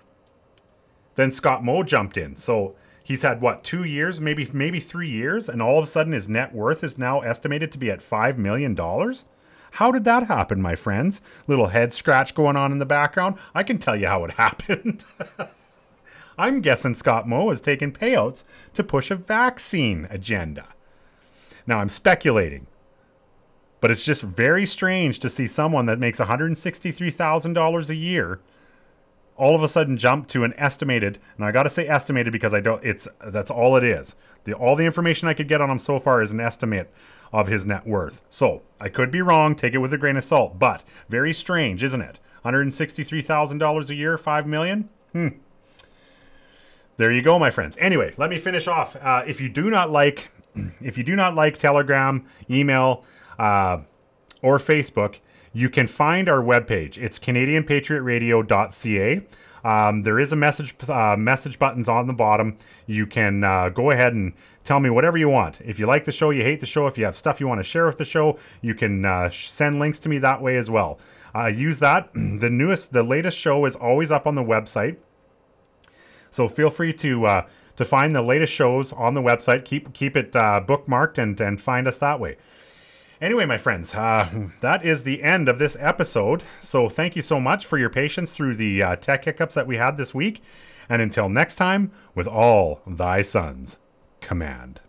[1.15, 2.35] then Scott Moe jumped in.
[2.35, 2.75] So
[3.09, 6.29] He's had what two years, maybe maybe three years, and all of a sudden his
[6.29, 9.25] net worth is now estimated to be at five million dollars.
[9.71, 11.19] How did that happen, my friends?
[11.47, 13.37] Little head scratch going on in the background.
[13.55, 15.05] I can tell you how it happened.
[16.37, 18.43] I'm guessing Scott Moe has taken payouts
[18.75, 20.67] to push a vaccine agenda.
[21.65, 22.67] Now I'm speculating,
[23.81, 28.39] but it's just very strange to see someone that makes $163,000 a year
[29.39, 32.53] all of a sudden jump to an estimated, and I got to say estimated because
[32.53, 32.83] I don't.
[32.83, 34.15] It's that's all it is.
[34.43, 36.93] The all the information I could get on him so far is an estimate
[37.31, 38.21] of his net worth.
[38.29, 39.55] So I could be wrong.
[39.55, 40.59] Take it with a grain of salt.
[40.59, 42.19] But very strange, isn't it?
[42.41, 44.89] One hundred sixty-three thousand dollars a year, five million.
[45.13, 45.29] Hmm.
[46.97, 47.77] There you go, my friends.
[47.79, 48.97] Anyway, let me finish off.
[48.97, 50.31] Uh, if you do not like,
[50.81, 53.05] if you do not like Telegram, email,
[53.37, 53.79] uh,
[54.41, 55.15] or Facebook
[55.53, 56.97] you can find our webpage.
[56.97, 59.21] It's CanadianPatriotRadio.ca.
[59.63, 62.57] Um, there is a message uh, message buttons on the bottom.
[62.85, 64.33] You can uh, go ahead and
[64.63, 65.59] tell me whatever you want.
[65.61, 67.59] If you like the show, you hate the show, if you have stuff you want
[67.59, 70.69] to share with the show, you can uh, send links to me that way as
[70.69, 70.99] well.
[71.35, 72.09] Uh, use that.
[72.13, 74.97] the newest, the latest show is always up on the website.
[76.31, 79.65] So feel free to uh, to find the latest shows on the website.
[79.65, 82.37] Keep keep it uh, bookmarked and and find us that way.
[83.21, 86.43] Anyway, my friends, uh, that is the end of this episode.
[86.61, 89.75] So thank you so much for your patience through the uh, tech hiccups that we
[89.75, 90.41] had this week.
[90.87, 93.77] And until next time, with all thy sons,
[94.21, 94.79] command.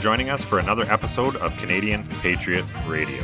[0.00, 3.22] Joining us for another episode of Canadian Patriot Radio.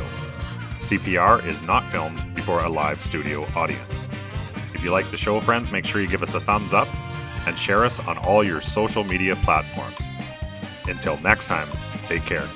[0.79, 4.03] CPR is not filmed before a live studio audience.
[4.75, 6.87] If you like the show, friends, make sure you give us a thumbs up
[7.47, 9.97] and share us on all your social media platforms.
[10.87, 11.67] Until next time,
[12.05, 12.47] take care.